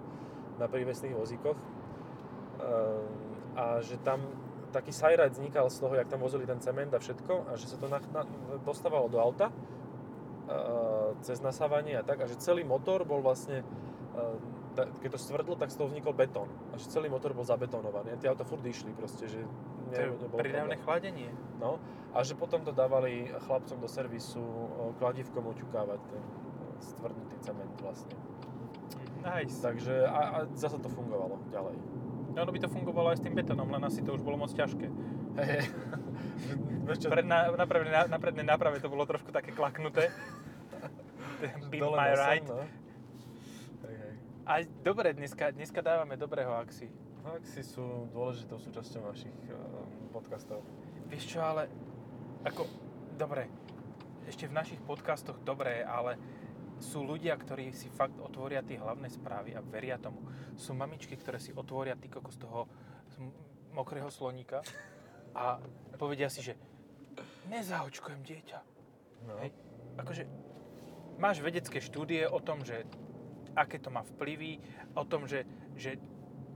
na 0.60 0.68
prívesných 0.68 1.16
vozíkoch. 1.16 1.58
Um, 1.58 3.08
a 3.54 3.82
že 3.86 4.02
tam 4.02 4.26
taký 4.74 4.90
sajrajt 4.90 5.38
vznikal 5.38 5.70
z 5.70 5.78
toho, 5.78 5.94
jak 5.94 6.10
tam 6.10 6.26
vozili 6.26 6.50
ten 6.50 6.58
cement 6.58 6.90
a 6.94 7.00
všetko 7.00 7.54
a 7.54 7.58
že 7.58 7.70
sa 7.70 7.78
to 7.78 7.86
na, 7.86 8.02
na, 8.10 8.26
dostávalo 8.66 9.06
do 9.06 9.22
auta 9.22 9.54
uh, 9.54 11.14
cez 11.22 11.38
nasávanie 11.46 11.94
a 11.94 12.04
tak 12.04 12.26
a 12.26 12.26
že 12.26 12.42
celý 12.42 12.66
motor 12.66 13.06
bol 13.06 13.22
vlastne 13.22 13.62
ta- 14.18 14.34
keď 14.74 15.10
to 15.14 15.20
stvrdlo, 15.22 15.54
tak 15.56 15.70
z 15.70 15.78
toho 15.78 15.88
vznikol 15.90 16.18
betón. 16.18 16.50
Až 16.74 16.90
celý 16.90 17.08
motor 17.08 17.38
bol 17.38 17.46
zabetonovaný. 17.46 18.18
Tie 18.18 18.30
auta 18.30 18.42
furt 18.42 18.66
išli 18.66 18.90
proste, 18.94 19.30
že 19.30 19.40
To 19.94 19.98
je 19.98 20.10
nebolo 20.10 20.38
pridávne 20.42 20.76
chladenie. 20.82 21.30
No, 21.62 21.78
a 22.14 22.26
že 22.26 22.34
potom 22.34 22.66
to 22.66 22.74
dávali 22.74 23.30
chlapcom 23.46 23.78
do 23.78 23.90
servisu 23.90 24.42
o, 24.42 24.94
kladívkom 24.98 25.46
oťukávať 25.54 26.02
ten 26.10 26.24
stvrdnutý 26.82 27.36
cement 27.46 27.74
vlastne. 27.80 28.18
Nice. 29.24 29.62
Takže 29.64 30.04
a, 30.04 30.22
a 30.22 30.38
zase 30.58 30.78
to 30.84 30.90
fungovalo 30.92 31.40
ďalej. 31.54 31.78
No, 32.34 32.38
ono 32.44 32.52
by 32.52 32.60
to 32.66 32.70
fungovalo 32.70 33.14
aj 33.14 33.22
s 33.22 33.24
tým 33.24 33.38
betónom, 33.38 33.70
len 33.70 33.84
asi 33.86 34.02
to 34.02 34.18
už 34.18 34.26
bolo 34.26 34.42
moc 34.42 34.50
ťažké. 34.50 34.90
Čo, 37.02 37.08
Pred, 37.10 37.26
na, 37.26 37.50
na, 37.54 37.66
prednej, 38.20 38.46
náprave 38.46 38.78
to 38.84 38.92
bolo 38.92 39.08
trošku 39.08 39.32
také 39.32 39.56
klaknuté. 39.56 40.10
Beat 41.72 41.82
my 41.82 42.10
right. 42.18 42.46
No. 42.46 42.83
A 44.44 44.60
dobre, 44.84 45.16
dneska, 45.16 45.56
dneska 45.56 45.80
dávame 45.80 46.20
dobrého 46.20 46.52
axi. 46.52 46.92
Axi 47.24 47.64
sú 47.64 48.12
dôležitou 48.12 48.60
súčasťou 48.60 49.08
našich 49.08 49.40
um, 49.48 50.12
podcastov. 50.12 50.68
Vieš 51.08 51.32
čo, 51.32 51.40
ale 51.40 51.72
ako, 52.44 52.68
dobre, 53.16 53.48
ešte 54.28 54.52
v 54.52 54.56
našich 54.60 54.84
podcastoch 54.84 55.40
dobré, 55.48 55.88
ale 55.88 56.20
sú 56.84 57.08
ľudia, 57.08 57.40
ktorí 57.40 57.72
si 57.72 57.88
fakt 57.88 58.20
otvoria 58.20 58.60
tie 58.68 58.76
hlavné 58.76 59.08
správy 59.08 59.56
a 59.56 59.64
veria 59.64 59.96
tomu. 59.96 60.20
Sú 60.60 60.76
mamičky, 60.76 61.16
ktoré 61.16 61.40
si 61.40 61.56
otvoria 61.56 61.96
ty 61.96 62.12
kokos 62.12 62.36
toho 62.36 62.68
mokrého 63.72 64.12
sloníka 64.12 64.60
a 65.40 65.64
povedia 65.96 66.28
si, 66.28 66.44
že 66.44 66.60
nezaočkujem 67.48 68.20
dieťa. 68.20 68.60
No. 69.24 69.40
Hej. 69.40 69.56
Akože 70.04 70.28
máš 71.16 71.40
vedecké 71.40 71.80
štúdie 71.80 72.28
o 72.28 72.44
tom, 72.44 72.68
že 72.68 72.84
aké 73.54 73.78
to 73.80 73.90
má 73.94 74.02
vplyvy, 74.16 74.60
o 74.98 75.04
tom, 75.06 75.26
že, 75.30 75.46
že 75.78 75.98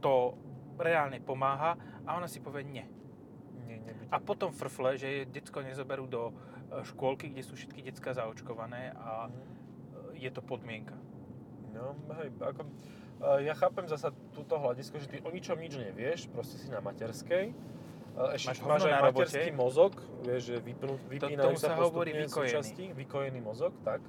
to 0.02 0.38
reálne 0.78 1.18
pomáha 1.22 1.78
a 2.06 2.18
ona 2.18 2.30
si 2.30 2.38
povie 2.38 2.64
nie. 2.66 2.86
Nie, 3.66 3.82
nebude. 3.82 4.08
A 4.14 4.18
potom 4.22 4.54
frfle, 4.54 4.96
že 4.96 5.26
decko 5.28 5.66
nezoberú 5.66 6.06
do 6.06 6.32
e, 6.32 6.34
škôlky, 6.86 7.34
kde 7.34 7.44
sú 7.44 7.58
všetky 7.58 7.84
decka 7.84 8.14
zaočkované 8.14 8.94
a 8.96 9.28
e, 9.28 9.30
je 10.22 10.30
to 10.32 10.40
podmienka. 10.46 10.96
No, 11.78 11.94
hej, 12.18 12.34
ako, 12.42 12.62
uh, 12.66 13.38
ja 13.38 13.54
chápem 13.54 13.86
zasa 13.86 14.10
túto 14.34 14.58
hľadisko, 14.58 14.98
že 14.98 15.08
ty 15.14 15.18
o 15.22 15.30
ničom 15.30 15.62
nič 15.62 15.78
nevieš, 15.78 16.26
proste 16.34 16.58
si 16.58 16.74
na 16.74 16.82
materskej. 16.82 17.54
Máš 18.18 18.34
ešte 18.34 18.66
hovno 18.66 18.74
máš 18.74 18.90
aj 18.90 19.02
materský 19.14 19.52
mozog, 19.54 19.94
vieš, 20.26 20.42
že 20.50 20.56
vypnú, 20.58 20.98
vypínajú 21.06 21.54
tomu 21.54 21.62
sa 21.62 21.70
sa 21.70 21.78
hovorí 21.78 22.18
postupne 22.18 22.26
vykojený. 22.26 22.50
súčasti, 22.50 22.86
vykojený 22.98 23.40
mozog, 23.46 23.78
tak. 23.86 24.02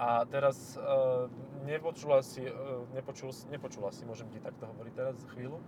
A 0.00 0.24
teraz 0.24 0.80
uh, 0.80 1.28
nepočula 1.66 2.22
si, 2.22 2.44
uh, 2.46 2.84
nepočul, 2.94 3.30
nepočula 3.52 3.90
si, 3.92 4.06
môžem 4.08 4.28
ti 4.32 4.38
takto 4.40 4.68
hovoriť 4.68 4.92
teraz 4.94 5.16
chvíľu, 5.34 5.58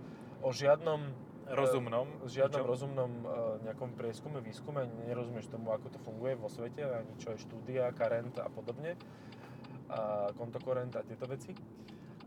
o 0.43 0.49
žiadnom 0.51 1.13
Rozumnom. 1.43 2.07
v 2.23 2.29
žiadnom 2.31 2.63
ničom. 2.63 2.71
rozumnom 2.71 3.11
uh, 3.23 3.59
nejakom 3.67 3.99
prieskume, 3.99 4.39
výskume, 4.39 4.87
nerozumieš 5.07 5.51
tomu, 5.51 5.75
ako 5.75 5.91
to 5.91 5.99
funguje 5.99 6.39
vo 6.39 6.47
svete, 6.47 6.87
ani 6.87 7.13
čo 7.19 7.35
je 7.35 7.43
štúdia, 7.43 7.91
karent 7.91 8.39
a 8.39 8.47
podobne, 8.47 8.95
a 9.91 10.31
kontokorent 10.39 10.95
a 10.95 11.03
tieto 11.03 11.27
veci. 11.27 11.51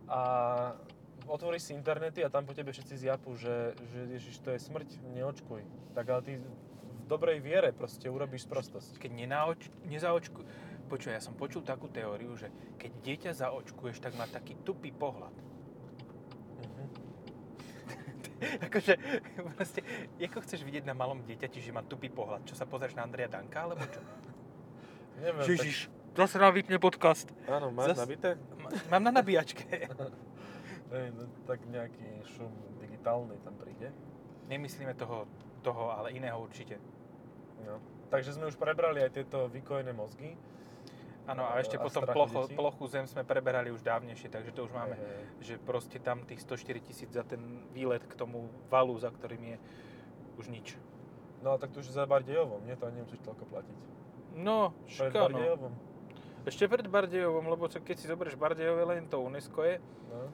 A 0.07 0.21
otvoríš 1.27 1.71
si 1.71 1.73
internety 1.73 2.23
a 2.23 2.31
tam 2.31 2.45
po 2.45 2.55
tebe 2.55 2.71
všetci 2.71 3.09
zjapu, 3.09 3.35
že, 3.35 3.75
že 3.91 4.01
ježiš, 4.21 4.37
to 4.45 4.53
je 4.55 4.61
smrť, 4.61 4.89
neočkuj. 5.17 5.65
Tak 5.97 6.05
ale 6.07 6.23
ty 6.23 6.33
v 6.37 6.47
dobrej 7.09 7.43
viere 7.43 7.71
proste 7.73 8.07
urobíš 8.07 8.47
sprostosť. 8.47 9.01
Keď 9.01 9.11
nenaoč, 9.11 9.61
nezaočku... 9.87 10.45
Počuj, 10.87 11.11
ja 11.11 11.23
som 11.23 11.35
počul 11.35 11.67
takú 11.67 11.91
teóriu, 11.91 12.39
že 12.39 12.47
keď 12.79 12.91
dieťa 13.03 13.31
zaočkuješ, 13.43 13.99
tak 13.99 14.15
má 14.15 14.31
taký 14.31 14.55
tupý 14.63 14.95
pohľad. 14.95 15.35
Mhm. 16.63 16.85
akože, 18.71 18.93
proste, 19.59 19.81
ako 20.23 20.39
chceš 20.47 20.63
vidieť 20.63 20.87
na 20.87 20.95
malom 20.95 21.27
dieťati, 21.27 21.59
že 21.59 21.75
má 21.75 21.83
tupý 21.83 22.07
pohľad? 22.07 22.47
Čo 22.47 22.55
sa 22.55 22.71
pozrieš 22.71 22.95
na 22.95 23.03
Andreja 23.03 23.27
Danka, 23.27 23.67
alebo 23.67 23.83
čo? 23.91 23.99
Neviem, 25.17 25.49
Ježiš, 25.49 25.89
zase 26.13 26.37
nám 26.37 26.53
vypne 26.53 26.77
podcast. 26.77 27.33
tak, 27.33 27.51
áno, 27.51 27.73
máš 27.73 27.97
zas- 27.97 28.05
nabité? 28.05 28.37
Mám 28.93 29.03
na 29.03 29.13
nabíjačke. 29.13 29.67
Hej, 30.95 31.07
no, 31.19 31.27
tak 31.51 31.67
nejaký 31.67 32.23
šum 32.37 32.53
digitálny 32.79 33.35
tam 33.43 33.59
príde. 33.59 33.91
Nemyslíme 34.47 34.95
toho, 34.95 35.27
toho, 35.67 35.91
ale 35.91 36.15
iného 36.15 36.39
určite. 36.39 36.79
No. 37.67 37.83
Takže 38.07 38.39
sme 38.39 38.47
už 38.47 38.55
prebrali 38.55 39.03
aj 39.03 39.19
tieto 39.19 39.51
vykojené 39.51 39.91
mozgy. 39.91 40.39
Áno, 41.27 41.43
a 41.43 41.59
ešte 41.59 41.75
A 41.75 41.83
potom 41.83 42.07
plocho, 42.07 42.47
detí. 42.47 42.55
plochu 42.55 42.85
zem 42.87 43.05
sme 43.05 43.27
preberali 43.27 43.75
už 43.75 43.83
dávnejšie, 43.83 44.31
takže 44.31 44.55
to 44.55 44.65
už 44.65 44.73
máme, 44.73 44.95
hej. 44.95 45.27
že 45.43 45.55
proste 45.59 45.99
tam 45.99 46.23
tých 46.23 46.39
104 46.41 46.79
tisíc 46.81 47.11
za 47.11 47.27
ten 47.27 47.43
výlet 47.75 48.07
k 48.07 48.15
tomu 48.15 48.47
valu, 48.71 48.95
za 48.95 49.11
ktorým 49.11 49.43
je 49.43 49.57
už 50.39 50.47
nič. 50.49 50.79
No 51.43 51.59
tak 51.59 51.75
to 51.75 51.83
už 51.83 51.91
za 51.91 52.07
Bardejovom, 52.07 52.63
nie? 52.63 52.79
To 52.79 52.87
ani 52.87 53.03
nemusíš 53.03 53.19
toľko 53.27 53.43
platiť. 53.45 53.79
No, 54.39 54.71
Pred 54.87 55.11
šikano. 55.11 55.35
Bardejovom. 55.35 55.75
Ešte 56.47 56.65
pred 56.71 56.87
Bardejovom, 56.87 57.45
lebo 57.51 57.67
keď 57.67 57.97
si 57.99 58.07
zoberieš 58.07 58.39
Bardejové, 58.39 58.87
len 58.87 59.11
to 59.11 59.19
UNESCO 59.19 59.67
je 59.67 59.83
No, 60.07 60.31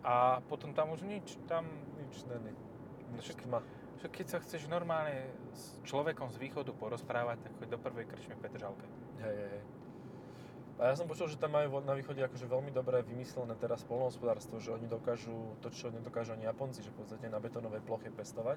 a 0.00 0.40
potom 0.48 0.72
tam 0.72 0.96
už 0.96 1.04
nič. 1.04 1.36
Tam, 1.44 1.68
nič 2.00 2.24
není. 2.24 2.56
Nič 3.12 3.28
Však- 3.28 3.44
tma. 3.44 3.60
že 4.00 4.08
keď 4.08 4.26
sa 4.26 4.38
chceš 4.40 4.64
normálne 4.64 5.28
s 5.52 5.76
človekom 5.84 6.32
z 6.32 6.40
východu 6.40 6.72
porozprávať, 6.72 7.44
tak 7.44 7.52
choď 7.60 7.68
do 7.68 7.78
prvej 7.78 8.08
krčmy 8.08 8.32
v 8.32 8.40
Petržalke. 8.40 8.86
Hej, 9.20 9.34
hej, 9.36 9.48
hej. 9.52 9.62
A 10.80 10.88
ja 10.88 10.94
som 10.96 11.04
počul, 11.04 11.28
že 11.28 11.36
tam 11.36 11.52
majú 11.52 11.84
na 11.84 11.92
východe 11.92 12.18
akože 12.18 12.48
veľmi 12.48 12.72
dobre 12.72 13.04
vymyslené 13.04 13.52
teraz 13.54 13.84
polnohospodárstvo, 13.84 14.56
že 14.56 14.72
oni 14.72 14.88
dokážu 14.88 15.28
to, 15.60 15.68
čo 15.68 15.92
nedokážu 15.92 16.32
ani 16.32 16.48
Japonci, 16.48 16.80
že 16.80 16.88
v 16.88 17.04
podstate 17.04 17.28
na 17.28 17.36
betónovej 17.36 17.84
ploche 17.84 18.08
pestovať. 18.08 18.56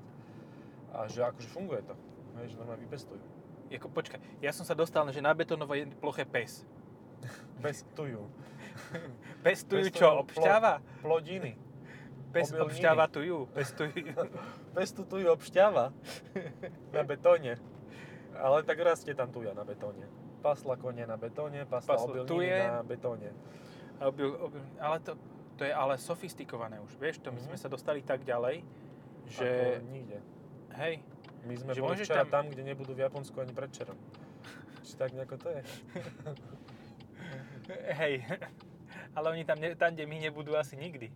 A 0.95 1.11
že 1.11 1.19
akože 1.19 1.51
funguje 1.51 1.83
to. 1.83 1.91
Hej, 2.39 2.55
že 2.55 2.55
normálne 2.55 2.79
vypestujú. 2.81 3.19
Jako, 3.67 3.91
počkaj, 3.91 4.23
ja 4.39 4.55
som 4.55 4.63
sa 4.63 4.71
dostal, 4.71 5.03
že 5.11 5.19
na 5.19 5.35
betónovej 5.35 5.91
ploche 5.99 6.23
pes. 6.23 6.63
Pestujú. 7.59 8.23
Pestujú 9.43 9.83
Pestujú 9.83 9.91
čo? 9.91 10.07
plo- 10.07 10.21
Obšťava? 10.23 10.73
Plodiny. 11.03 11.53
Pes 12.31 12.49
obšťava 12.49 13.05
tujú. 13.11 13.45
Pestujú. 13.51 13.93
Pestujú 14.77 15.27
obšťava. 15.29 15.91
na 16.89 17.01
betóne. 17.03 17.59
Ale 18.33 18.63
tak 18.63 18.79
rastie 18.79 19.11
tam 19.11 19.29
tuja 19.29 19.51
na 19.51 19.61
betóne. 19.61 20.07
Pasla 20.43 20.75
konie 20.75 21.03
na 21.03 21.15
betóne, 21.15 21.63
pasla, 21.63 21.95
Pasla 21.95 22.05
obilniny 22.05 22.27
tuje. 22.27 22.57
na 22.59 22.83
betóne. 22.83 23.29
Obil, 23.97 24.35
obil, 24.35 24.59
ale 24.77 24.99
to, 24.99 25.15
to 25.55 25.63
je 25.63 25.71
ale 25.71 25.95
sofistikované 25.95 26.77
už, 26.77 26.93
vieš, 26.97 27.17
to 27.17 27.29
my 27.29 27.37
Mhm. 27.37 27.45
sme 27.45 27.55
sa 27.57 27.65
dostali 27.65 28.01
tak 28.01 28.21
ďalej, 28.21 28.61
že, 29.25 29.47
Ako 29.47 29.87
nikde. 29.87 30.17
hej, 30.75 31.01
My 31.41 31.53
sme 31.57 31.69
Že 31.69 31.81
boli 31.81 31.95
včera 31.97 32.21
tam- 32.21 32.29
tam... 32.29 32.43
kde 32.49 32.61
nebudú 32.65 32.93
v 32.93 33.01
Japonsku 33.01 33.35
ani 33.35 33.51
predčerom. 33.51 33.97
Či 34.81 34.95
tak 34.95 35.11
nejako 35.11 35.37
to 35.37 35.49
je? 35.49 35.59
hej, 37.93 38.21
ale 39.11 39.29
oni 39.29 39.43
tam, 39.43 39.57
tam, 39.73 39.91
kde 39.91 40.05
my 40.05 40.17
nebudú 40.21 40.53
asi 40.53 40.75
nikdy, 40.75 41.09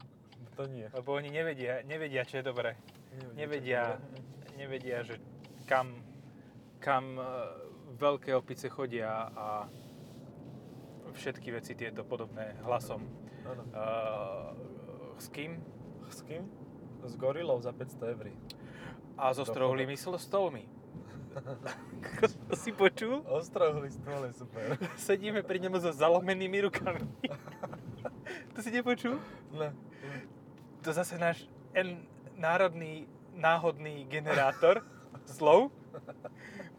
To 0.53 0.65
nie. 0.65 0.89
lebo 0.89 1.13
oni 1.13 1.29
nevedia, 1.29 1.81
nevedia, 1.83 2.23
čo 2.23 2.37
je 2.37 2.43
dobré. 2.43 2.75
Nevedia, 3.33 3.89
čo 3.89 3.95
to 3.95 4.03
bude. 4.03 4.19
nevedia, 4.57 5.01
že 5.01 5.15
kam, 5.63 5.95
kam 6.77 7.13
e, 7.13 7.21
veľké 7.87 8.35
opice 8.35 8.67
chodia 8.67 9.31
a 9.31 9.71
všetky 11.15 11.55
veci 11.55 11.73
tieto 11.73 12.03
podobné 12.03 12.59
hlasom. 12.67 13.07
Áno. 13.47 13.63
Uh, 13.71 14.51
s 15.15 15.31
kým? 15.31 15.63
S 16.11 16.21
kým? 16.27 16.43
S 17.07 17.15
gorilou 17.15 17.57
za 17.63 17.71
500 17.71 18.13
eur. 18.13 18.27
A 19.17 19.33
so 19.33 19.47
sl- 19.47 20.19
stolmi. 20.19 20.69
to 22.49 22.55
si 22.63 22.69
počul? 22.75 23.25
Ostrohlý 23.25 23.89
stôl 23.89 24.29
je 24.29 24.33
super. 24.37 24.77
Sedíme 25.09 25.41
pri 25.41 25.57
ňom 25.63 25.79
so 25.81 25.89
zalomenými 25.89 26.69
rukami. 26.69 27.01
to 28.53 28.59
si 28.61 28.69
nepočul? 28.69 29.17
Ne. 29.55 29.73
To 30.85 30.93
zase 30.93 31.17
náš 31.17 31.49
N 31.73 32.05
národný 32.37 33.09
náhodný 33.37 34.05
generátor 34.09 34.81
slov 35.25 35.69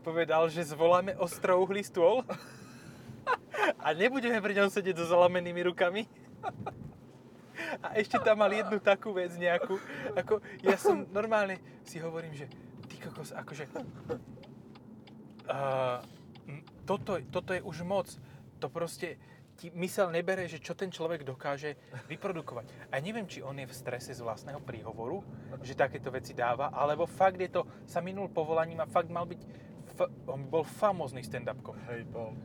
povedal, 0.00 0.48
že 0.48 0.64
zvoláme 0.64 1.14
ostrouhlý 1.18 1.84
stôl 1.84 2.24
a 3.84 3.92
nebudeme 3.92 4.40
pri 4.40 4.54
ňom 4.62 4.68
sedieť 4.70 5.02
so 5.02 5.06
zalomenými 5.10 5.62
rukami. 5.68 6.06
A 7.82 7.98
ešte 7.98 8.22
tam 8.22 8.38
mal 8.38 8.54
jednu 8.54 8.78
takú 8.78 9.10
vec 9.10 9.34
nejakú, 9.34 9.82
ako 10.14 10.38
ja 10.62 10.78
som 10.78 11.04
normálne 11.10 11.58
si 11.82 11.98
hovorím, 11.98 12.30
že 12.30 12.46
ty 12.86 12.96
kokos, 13.02 13.34
akože 13.34 13.66
uh, 15.50 15.98
toto, 16.86 17.18
toto 17.28 17.50
je 17.52 17.60
už 17.60 17.82
moc. 17.82 18.08
To 18.62 18.70
proste 18.70 19.18
ti 19.58 19.74
mysel 19.74 20.14
nebere, 20.14 20.46
že 20.46 20.62
čo 20.62 20.78
ten 20.78 20.86
človek 20.86 21.26
dokáže 21.26 21.74
vyprodukovať. 22.06 22.94
A 22.94 23.02
neviem, 23.02 23.26
či 23.26 23.42
on 23.42 23.58
je 23.58 23.66
v 23.66 23.74
strese 23.74 24.14
z 24.14 24.22
vlastného 24.22 24.62
príhovoru, 24.62 25.26
že 25.66 25.74
takéto 25.74 26.14
veci 26.14 26.30
dáva, 26.30 26.70
alebo 26.70 27.10
fakt 27.10 27.42
je 27.42 27.50
to, 27.50 27.66
sa 27.82 27.98
minul 27.98 28.30
povolaním 28.30 28.86
a 28.86 28.90
fakt 28.90 29.10
mal 29.10 29.26
byť, 29.26 29.42
f- 29.98 30.12
on 30.24 30.46
bol 30.46 30.62
famózny 30.62 31.20
stand-up 31.20 31.58
komik. 31.60 31.82
Hej, 31.86 32.06
bol. 32.06 32.38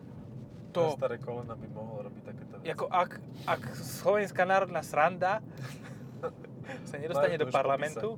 To, 0.74 0.98
staré 0.98 1.22
kolena 1.22 1.54
by 1.54 1.70
mohol 1.70 2.10
robiť 2.10 2.24
takéto 2.26 2.54
veci. 2.58 2.66
ako 2.68 2.86
ak, 2.90 3.12
ak 3.46 3.62
Slovenská 3.78 4.42
národná 4.42 4.82
sranda 4.82 5.38
sa 6.90 6.96
nedostane 6.98 7.38
Majú 7.38 7.44
do 7.44 7.54
parlamentu, 7.54 8.10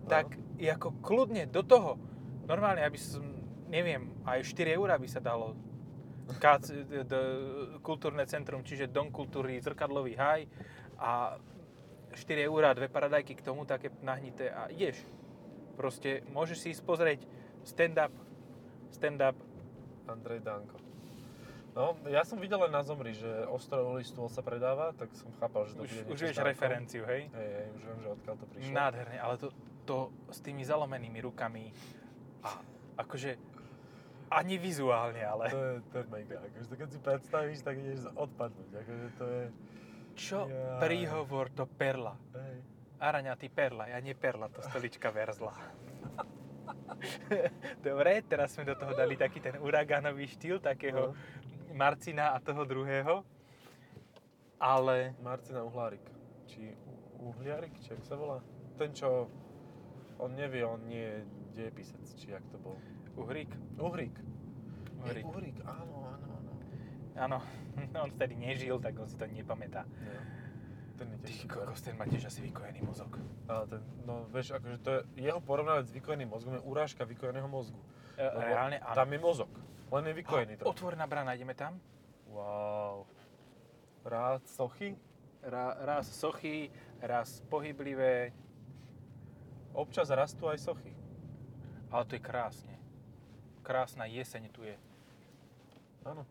No. 0.00 0.08
tak 0.08 0.26
je 0.56 0.66
ako 0.66 0.96
kľudne 0.98 1.44
do 1.44 1.60
toho. 1.60 2.00
Normálne, 2.42 2.80
aby 2.80 2.96
som, 2.96 3.20
neviem, 3.68 4.10
aj 4.24 4.42
4 4.48 4.74
eurá 4.74 4.96
by 4.96 5.06
sa 5.06 5.20
dalo 5.20 5.52
KC, 6.32 6.66
d, 6.82 7.04
d, 7.04 7.14
kultúrne 7.78 8.24
centrum, 8.24 8.64
čiže 8.64 8.88
Dom 8.88 9.12
kultúry, 9.12 9.60
zrkadlový 9.60 10.16
haj 10.16 10.48
a 10.96 11.36
4 12.10 12.16
eurá, 12.42 12.72
dve 12.72 12.88
paradajky 12.88 13.36
k 13.36 13.44
tomu, 13.44 13.62
také 13.62 13.92
nahnité 14.00 14.48
a 14.48 14.66
ideš. 14.66 14.98
Proste 15.76 16.24
môžeš 16.26 16.58
si 16.58 16.68
ísť 16.72 16.82
pozrieť 16.82 17.20
stand-up, 17.62 18.10
stand-up, 18.90 19.36
Andrej 20.06 20.42
Danko. 20.42 20.78
No, 21.70 21.94
ja 22.10 22.26
som 22.26 22.42
videl 22.42 22.58
len 22.66 22.74
na 22.74 22.82
Zomri, 22.82 23.14
že 23.14 23.46
ostrovový 23.46 24.02
stôl 24.02 24.26
sa 24.26 24.42
predáva, 24.42 24.90
tak 24.98 25.14
som 25.14 25.30
chápal, 25.38 25.70
že 25.70 25.78
to 25.78 25.86
už, 25.86 25.90
bude 26.02 26.18
už 26.18 26.20
vieš 26.26 26.38
referenciu, 26.42 27.06
hej? 27.06 27.30
Hej, 27.30 27.50
hej, 27.54 27.66
už 27.78 27.82
viem, 27.86 27.98
že 28.02 28.08
odkiaľ 28.10 28.34
to 28.34 28.46
prišlo. 28.50 28.72
Nádherne, 28.74 29.18
ale 29.22 29.34
to, 29.38 29.48
to 29.86 29.96
s 30.34 30.38
tými 30.42 30.66
zalomenými 30.66 31.22
rukami 31.22 31.70
a 32.42 32.58
akože 32.98 33.38
ani 34.30 34.58
vizuálne, 34.58 35.22
ale 35.22 35.46
To 35.50 35.58
je, 35.62 35.74
to 35.90 35.96
je 36.02 36.06
mega. 36.10 36.38
Akože 36.42 36.66
to 36.66 36.74
keď 36.74 36.88
si 36.90 36.98
predstavíš, 36.98 37.58
tak 37.62 37.74
ideš 37.78 38.02
odpadnúť. 38.18 38.70
Akože 38.74 39.06
to 39.14 39.24
je... 39.26 39.42
čo 40.18 40.38
Jaj. 40.50 40.82
príhovor 40.82 41.54
to 41.54 41.70
perla. 41.70 42.18
Hej. 42.34 42.56
Araňa, 42.98 43.32
ty 43.38 43.46
perla, 43.46 43.88
ja 43.88 43.98
nie 44.02 44.12
perla, 44.18 44.50
to 44.50 44.58
stolička 44.60 45.08
verzla. 45.14 45.54
Dobre, 47.86 48.22
teraz 48.26 48.54
sme 48.54 48.64
do 48.64 48.74
toho 48.76 48.92
dali 48.94 49.16
taký 49.16 49.40
ten 49.40 49.56
uragánový 49.60 50.26
štýl, 50.26 50.60
takého 50.60 51.12
No. 51.12 51.16
Marcina 51.70 52.34
a 52.34 52.38
toho 52.42 52.66
druhého. 52.66 53.22
Ale 54.60 55.16
Marcina 55.22 55.64
Uhlárik. 55.64 56.04
Či 56.44 56.76
Uhliarik, 57.20 57.72
či 57.80 57.94
jak 57.94 58.04
sa 58.04 58.16
volá? 58.16 58.44
Ten, 58.76 58.92
čo... 58.92 59.28
On 60.20 60.28
nevie, 60.36 60.60
on 60.60 60.84
nie 60.84 61.00
je 61.00 61.16
dejepisec, 61.56 62.04
či 62.20 62.36
jak 62.36 62.44
to 62.52 62.60
bol. 62.60 62.76
Uhrík, 63.16 63.48
Uhrík. 63.80 64.12
Uhrík. 65.00 65.24
Uhrík, 65.24 65.56
áno, 65.64 66.12
áno, 66.12 66.26
áno. 66.28 66.52
áno, 67.16 67.38
on 68.04 68.10
vtedy 68.12 68.36
nežil, 68.36 68.76
tak 68.84 69.00
on 69.00 69.08
si 69.08 69.16
to 69.16 69.24
nepamätá. 69.24 69.88
Nie. 69.96 70.39
Ten 71.00 71.08
je 71.12 71.18
Ty 71.18 71.24
tiež 71.32 71.40
super. 71.48 71.56
kokos, 71.64 71.80
ten 71.80 71.96
má 71.96 72.04
tiež 72.04 72.28
asi 72.28 72.44
vykojený 72.44 72.84
mozog. 72.84 73.16
Ale 73.48 73.64
ten, 73.66 73.80
no 74.04 74.28
vieš, 74.28 74.52
akože 74.52 74.76
to 74.84 74.90
je, 74.92 75.00
jeho 75.24 75.40
porovnávať 75.40 75.88
s 75.88 75.92
vykojeným 75.96 76.28
mozgom 76.28 76.52
je 76.54 76.62
urážka 76.62 77.08
vykojeného 77.08 77.48
mozgu. 77.48 77.80
E, 78.20 78.28
Lebo 78.28 78.44
reálne 78.44 78.76
áno. 78.84 78.92
Tam 78.92 79.08
je 79.08 79.16
mozog, 79.18 79.48
len 79.88 80.04
je 80.04 80.14
vykojený 80.20 80.52
trochu. 80.60 80.76
Otvorená 80.76 81.08
brana, 81.08 81.32
ideme 81.32 81.56
tam? 81.56 81.80
Wow. 82.28 83.08
Rád 84.04 84.44
sochy? 84.44 84.92
Ra, 85.40 85.72
raz 85.80 86.04
sochy, 86.04 86.68
raz 87.00 87.40
pohyblivé, 87.48 88.36
Občas 89.72 90.10
rastú 90.12 90.50
aj 90.52 90.60
sochy. 90.60 90.92
ale 91.88 92.04
to 92.04 92.18
je 92.18 92.22
krásne. 92.22 92.74
Krásna 93.64 94.04
jeseň 94.04 94.52
tu 94.52 94.66
je. 94.66 94.76
Áno. 96.04 96.26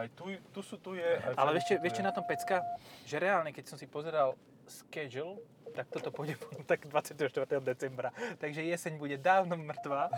Aj 0.00 0.08
tu, 0.16 0.24
tu 0.48 0.60
sú, 0.64 0.80
tu 0.80 0.96
je. 0.96 1.04
Aj 1.04 1.36
Ale 1.36 1.60
vieš, 1.60 1.76
vieš 1.76 2.00
čo 2.00 2.04
na 2.04 2.12
tom 2.12 2.24
pecka? 2.24 2.64
Že 3.04 3.16
reálne, 3.20 3.50
keď 3.52 3.64
som 3.68 3.76
si 3.76 3.84
pozeral 3.84 4.32
schedule, 4.64 5.44
tak 5.76 5.92
toto 5.92 6.08
pôjde 6.08 6.40
tak 6.70 6.88
24. 6.88 7.20
decembra. 7.60 8.10
Takže 8.40 8.64
jeseň 8.64 8.96
bude 8.96 9.20
dávno 9.20 9.60
mrtvá 9.60 10.08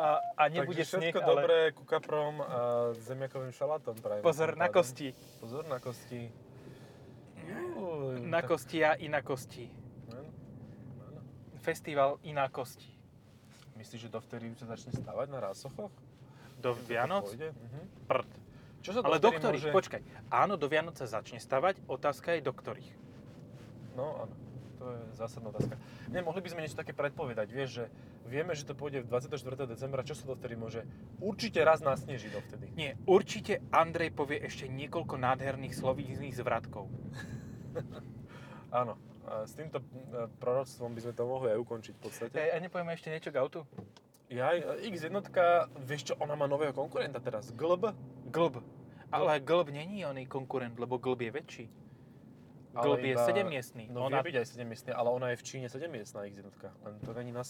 a, 0.00 0.06
a 0.38 0.42
nebude 0.48 0.80
Takže 0.80 0.96
sneh, 0.96 1.12
všetko 1.12 1.20
ale 1.20 1.40
dobré 1.44 1.58
ku 1.76 1.84
kaprom 1.84 2.40
a 2.40 2.58
zemiakovým 2.96 3.52
šalátom 3.52 4.00
prajem. 4.00 4.22
pozor 4.24 4.56
na 4.56 4.70
pádom. 4.70 4.80
kosti. 4.80 5.08
Pozor 5.42 5.64
na 5.68 5.78
kosti. 5.78 6.22
Na 8.24 8.40
tak- 8.40 8.48
kosti 8.48 8.78
a 8.80 8.96
inakosti. 8.96 9.68
Áno, 10.10 10.30
áno. 11.04 11.20
Festival 11.60 12.16
inakosti. 12.24 12.88
Myslíš, 13.76 14.08
že 14.08 14.10
dovtedy 14.10 14.48
sa 14.56 14.72
začne 14.72 14.96
stavať 14.96 15.26
na 15.28 15.38
rásochoch? 15.44 15.92
Do 16.56 16.72
Vianoc? 16.88 17.28
Mhm. 17.36 18.08
Prd. 18.08 18.30
Čo 18.86 18.92
sa 18.94 19.00
Ale 19.02 19.18
do 19.18 19.34
ktorých? 19.34 19.66
môže... 19.66 19.74
Počkaj. 19.74 20.00
Áno, 20.30 20.54
do 20.54 20.70
Vianoc 20.70 20.94
sa 20.94 21.10
začne 21.10 21.42
stavať. 21.42 21.82
Otázka 21.90 22.38
je 22.38 22.46
do 22.46 22.54
ktorých. 22.54 22.86
No 23.98 24.22
áno, 24.22 24.34
to 24.78 24.84
je 24.94 25.00
zásadná 25.18 25.50
otázka. 25.50 25.74
Ne, 26.14 26.22
mohli 26.22 26.38
by 26.38 26.48
sme 26.54 26.62
niečo 26.62 26.78
také 26.78 26.94
predpovedať, 26.94 27.48
vieš, 27.50 27.82
že 27.82 27.84
vieme, 28.30 28.54
že 28.54 28.62
to 28.62 28.78
pôjde 28.78 29.02
v 29.02 29.10
24. 29.10 29.66
decembra, 29.66 30.06
čo 30.06 30.14
sa 30.14 30.30
dovtedy 30.30 30.54
môže? 30.54 30.86
Určite 31.18 31.66
raz 31.66 31.82
nasneží 31.82 32.30
dovtedy. 32.30 32.70
Nie, 32.78 32.94
určite 33.10 33.64
Andrej 33.74 34.14
povie 34.14 34.38
ešte 34.38 34.70
niekoľko 34.70 35.18
nádherných 35.18 35.74
slovíznych 35.74 36.38
zvratkov. 36.38 36.86
Áno, 38.70 39.00
a 39.26 39.42
s 39.48 39.58
týmto 39.58 39.82
e, 39.82 40.30
proroctvom 40.38 40.94
by 40.94 41.00
sme 41.02 41.12
to 41.16 41.22
mohli 41.26 41.48
aj 41.50 41.58
ukončiť 41.58 41.92
v 41.96 42.00
podstate. 42.06 42.34
E, 42.38 42.54
a 42.54 42.62
nepovieme 42.62 42.94
ešte 42.94 43.10
niečo 43.10 43.34
k 43.34 43.42
autu? 43.42 43.66
Ja, 44.26 44.54
X1, 44.82 45.14
vieš 45.86 46.10
čo, 46.10 46.14
ona 46.18 46.34
má 46.34 46.50
nového 46.50 46.74
konkurenta 46.74 47.22
teraz, 47.22 47.54
GLB. 47.54 47.94
Glb. 48.30 48.58
Ale 49.12 49.40
Glb 49.40 49.68
není 49.70 50.06
oný 50.06 50.26
konkurent, 50.26 50.78
lebo 50.78 50.98
Glb 50.98 51.20
je 51.20 51.32
väčší. 51.32 51.66
Glb 52.76 53.00
je 53.00 53.14
iba- 53.16 53.24
7 53.24 53.48
miestný. 53.48 53.88
No 53.88 54.10
vie 54.10 54.20
byť 54.20 54.36
aj 54.36 54.46
7 54.52 54.68
miestny, 54.68 54.90
ale 54.92 55.08
ona 55.08 55.32
je 55.32 55.36
v 55.40 55.44
Číne 55.44 55.66
7 55.68 55.88
miestná 55.88 56.28
X1, 56.28 56.44
len 56.84 56.94
to 57.00 57.10
není 57.16 57.32
na, 57.32 57.40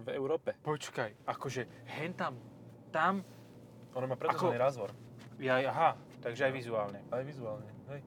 v 0.00 0.08
Európe. 0.16 0.56
Počkaj, 0.62 1.28
akože 1.28 1.68
hen 2.00 2.12
tam, 2.16 2.38
tam, 2.88 3.24
Ona 3.90 4.06
má 4.06 4.14
predlžený 4.14 4.54
Ako- 4.54 4.62
razvor, 4.62 4.90
ja, 5.42 5.58
aha, 5.66 5.98
takže 6.22 6.46
aj 6.46 6.52
vizuálne. 6.54 7.02
aj 7.10 7.22
vizuálne, 7.26 7.66
hej. 7.90 8.00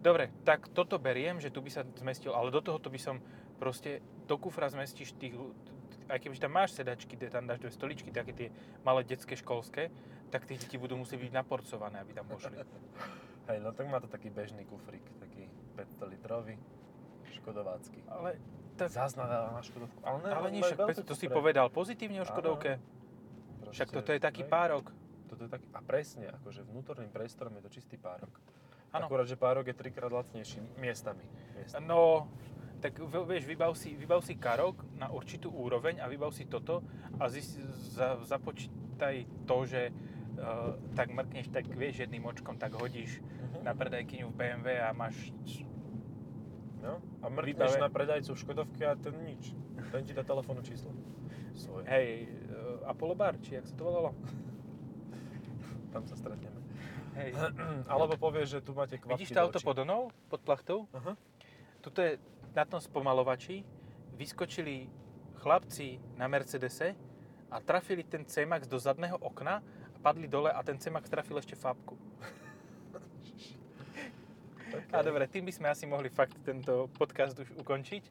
Dobre, 0.00 0.32
tak 0.42 0.72
toto 0.72 0.96
beriem, 0.98 1.36
že 1.38 1.52
tu 1.52 1.60
by 1.60 1.70
sa 1.70 1.84
zmestil, 2.00 2.32
ale 2.32 2.50
do 2.50 2.64
tohoto 2.64 2.88
by 2.88 2.98
som 2.98 3.20
proste, 3.60 4.00
do 4.26 4.34
kufra 4.40 4.66
zmestíš 4.66 5.12
tých, 5.14 5.36
aj 6.08 6.18
keby 6.18 6.34
tam 6.40 6.50
máš 6.50 6.74
sedačky, 6.74 7.14
kde 7.14 7.30
tam 7.30 7.46
dáš 7.46 7.60
dve 7.60 7.70
stoličky, 7.70 8.10
také 8.10 8.32
tie 8.32 8.48
malé 8.82 9.04
detské 9.04 9.36
školské, 9.36 9.92
tak 10.32 10.48
tie 10.48 10.56
deti 10.56 10.80
budú 10.80 10.96
musieť 10.96 11.20
byť 11.20 11.32
naporcované, 11.36 12.00
aby 12.00 12.16
tam 12.16 12.24
pošli. 12.24 12.56
Hej, 13.52 13.58
no 13.60 13.76
tak 13.76 13.84
má 13.90 14.00
to 14.00 14.08
taký 14.08 14.32
bežný 14.32 14.64
kufrík, 14.64 15.04
taký 15.20 15.50
500 15.76 16.14
litrový, 16.14 16.56
škodovácky. 17.36 18.00
Ale, 18.08 18.40
tak, 18.78 18.88
Zaznamená 18.88 19.52
na 19.52 19.60
Škodovku. 19.60 20.00
Ale, 20.00 20.18
ne, 20.24 20.30
ale 20.32 20.46
on 20.48 20.52
nie, 20.54 20.62
však 20.64 21.04
to 21.04 21.12
si 21.12 21.28
kufre. 21.28 21.36
povedal 21.36 21.66
pozitívne 21.68 22.24
o 22.24 22.26
Škodovke. 22.26 22.80
Proste, 23.60 23.74
Však 23.76 23.88
toto 23.92 24.10
je 24.16 24.20
taký 24.22 24.42
párok. 24.48 24.88
Toto 25.28 25.44
je 25.44 25.50
taký, 25.52 25.68
a 25.76 25.80
presne, 25.84 26.32
akože 26.40 26.64
vnútorným 26.64 27.12
priestorom 27.12 27.52
je 27.60 27.62
to 27.68 27.70
čistý 27.70 27.96
párok. 28.00 28.32
Áno. 28.92 29.08
Akurát, 29.08 29.28
že 29.28 29.36
párok 29.36 29.68
je 29.68 29.76
trikrát 29.76 30.12
lacnejší 30.12 30.60
miestami. 30.80 31.24
miestami. 31.56 31.84
No, 31.84 32.28
tak 32.82 32.98
vieš, 33.00 33.46
vybav 33.46 33.72
si, 33.72 33.96
vybav 33.96 34.20
si 34.20 34.36
karok 34.36 34.84
na 34.98 35.08
určitú 35.08 35.48
úroveň 35.48 36.02
a 36.02 36.10
vybav 36.10 36.34
si 36.34 36.44
toto 36.44 36.84
a 37.16 37.30
zis, 37.32 37.56
za, 37.94 38.20
započítaj 38.26 39.46
to, 39.48 39.56
že 39.64 39.94
uh, 40.34 40.44
tak 40.92 41.08
mrkneš, 41.08 41.48
tak 41.48 41.68
vieš, 41.68 42.00
jedným 42.00 42.24
očkom 42.24 42.56
tak 42.56 42.72
hodíš 42.74 43.18
Mhm. 43.18 43.62
na 43.62 43.72
predajkyňu 43.72 44.26
v 44.26 44.34
BMW 44.34 44.66
a 44.78 44.90
máš... 44.90 45.16
No, 46.78 46.98
a 47.20 47.26
mrkneš 47.26 47.54
Vybave- 47.70 47.80
na 47.80 47.88
predajcu 47.88 48.30
v 48.30 48.38
Škodovke 48.38 48.82
a 48.82 48.94
ten 48.94 49.14
nič. 49.20 49.54
Ten 49.88 50.02
ti 50.02 50.10
dá 50.10 50.22
telefónne 50.22 50.60
číslo. 50.60 50.90
Svoje. 51.54 51.84
Hej, 51.84 52.06
uh, 52.48 52.88
Apollo 52.88 53.14
Bar, 53.14 53.36
či 53.38 53.54
jak 53.54 53.64
sa 53.64 53.74
to 53.74 53.84
volalo? 53.84 54.10
Tam 55.90 56.02
sa 56.02 56.14
stretneme. 56.14 56.58
Hej. 57.14 57.36
Alebo 57.92 58.16
povieš, 58.16 58.48
že 58.50 58.60
tu 58.60 58.72
máte 58.72 58.96
kvapky 58.96 59.20
Vidíš 59.20 59.30
to 59.30 59.40
auto 59.40 59.60
pod 59.60 59.76
onou, 59.78 60.08
pod 60.26 60.40
plachtou? 60.40 60.88
Aha. 60.90 61.12
Tuto 61.78 62.00
je 62.00 62.16
na 62.50 62.64
tom 62.64 62.78
spomalovači, 62.78 63.60
vyskočili 64.14 64.88
chlapci 65.36 66.00
na 66.16 66.24
Mercedese 66.24 66.96
a 67.46 67.58
trafili 67.58 68.02
ten 68.02 68.24
C-Max 68.24 68.64
do 68.64 68.76
zadného 68.76 69.18
okna 69.18 69.60
padli 70.02 70.26
dole 70.26 70.50
a 70.50 70.60
ten 70.66 70.76
C-Max 70.76 71.06
trafil 71.06 71.38
ešte 71.38 71.54
fábku. 71.54 71.94
Okay. 74.72 74.92
A 74.92 75.04
dobre, 75.04 75.28
tým 75.28 75.44
by 75.44 75.52
sme 75.52 75.68
asi 75.68 75.84
mohli 75.84 76.08
fakt 76.08 76.32
tento 76.42 76.88
podcast 76.96 77.36
už 77.36 77.54
ukončiť. 77.60 78.04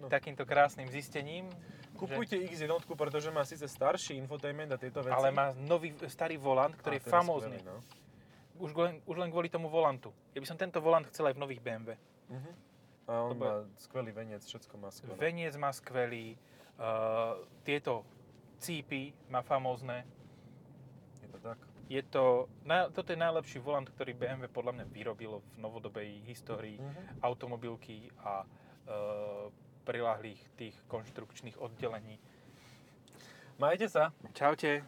No. 0.00 0.08
Takýmto 0.12 0.44
krásnym 0.44 0.88
zistením. 0.88 1.48
Kupujte 1.96 2.36
X1, 2.36 2.84
pretože 2.92 3.28
má 3.32 3.42
síce 3.44 3.64
starší 3.64 4.16
infotainment 4.20 4.72
a 4.72 4.78
tieto 4.80 5.00
veci. 5.00 5.16
Ale 5.16 5.32
má 5.32 5.52
nový 5.56 5.96
starý 6.08 6.36
volant, 6.36 6.72
ktorý 6.76 6.96
A 6.96 7.00
je 7.00 7.04
famózny. 7.08 7.58
skvelý, 7.60 7.72
no. 7.72 7.76
Už, 8.58 8.70
len, 8.74 8.94
už 9.06 9.16
len 9.18 9.28
kvôli 9.30 9.48
tomu 9.48 9.70
volantu. 9.70 10.12
Ja 10.34 10.40
by 10.42 10.46
som 10.48 10.58
tento 10.58 10.82
volant 10.82 11.06
chcel 11.08 11.30
aj 11.30 11.34
v 11.36 11.40
nových 11.40 11.60
BMW. 11.62 11.96
Mhm. 12.28 12.50
A 13.08 13.12
on 13.24 13.32
To 13.32 13.36
má 13.40 13.52
skvelý 13.80 14.12
veniec, 14.12 14.44
všetko 14.44 14.74
má 14.76 14.92
skvelé. 14.92 15.16
Veniec 15.16 15.56
má 15.56 15.72
skvelý, 15.72 16.36
uh, 16.76 17.40
tieto 17.64 18.04
cípy 18.60 19.16
má 19.32 19.40
famózne. 19.40 20.04
Je 21.28 21.32
to 21.32 21.38
tak. 21.44 21.58
Je 21.88 22.02
to, 22.02 22.24
na, 22.64 22.88
toto 22.88 23.12
je 23.12 23.20
najlepší 23.20 23.60
volant, 23.60 23.84
ktorý 23.84 24.12
BMW 24.12 24.48
podľa 24.48 24.72
mňa 24.72 24.84
vyrobilo 24.88 25.40
v 25.40 25.60
novodobej 25.60 26.24
histórii 26.24 26.76
Mhm. 26.76 27.20
automobilky 27.20 28.08
a 28.20 28.44
uh, 28.44 29.48
prilahlých 29.84 30.40
tých 30.56 30.76
konštrukčných 30.84 31.56
oddelení. 31.56 32.16
Majte 33.56 33.88
sa. 33.88 34.12
Čaute. 34.32 34.84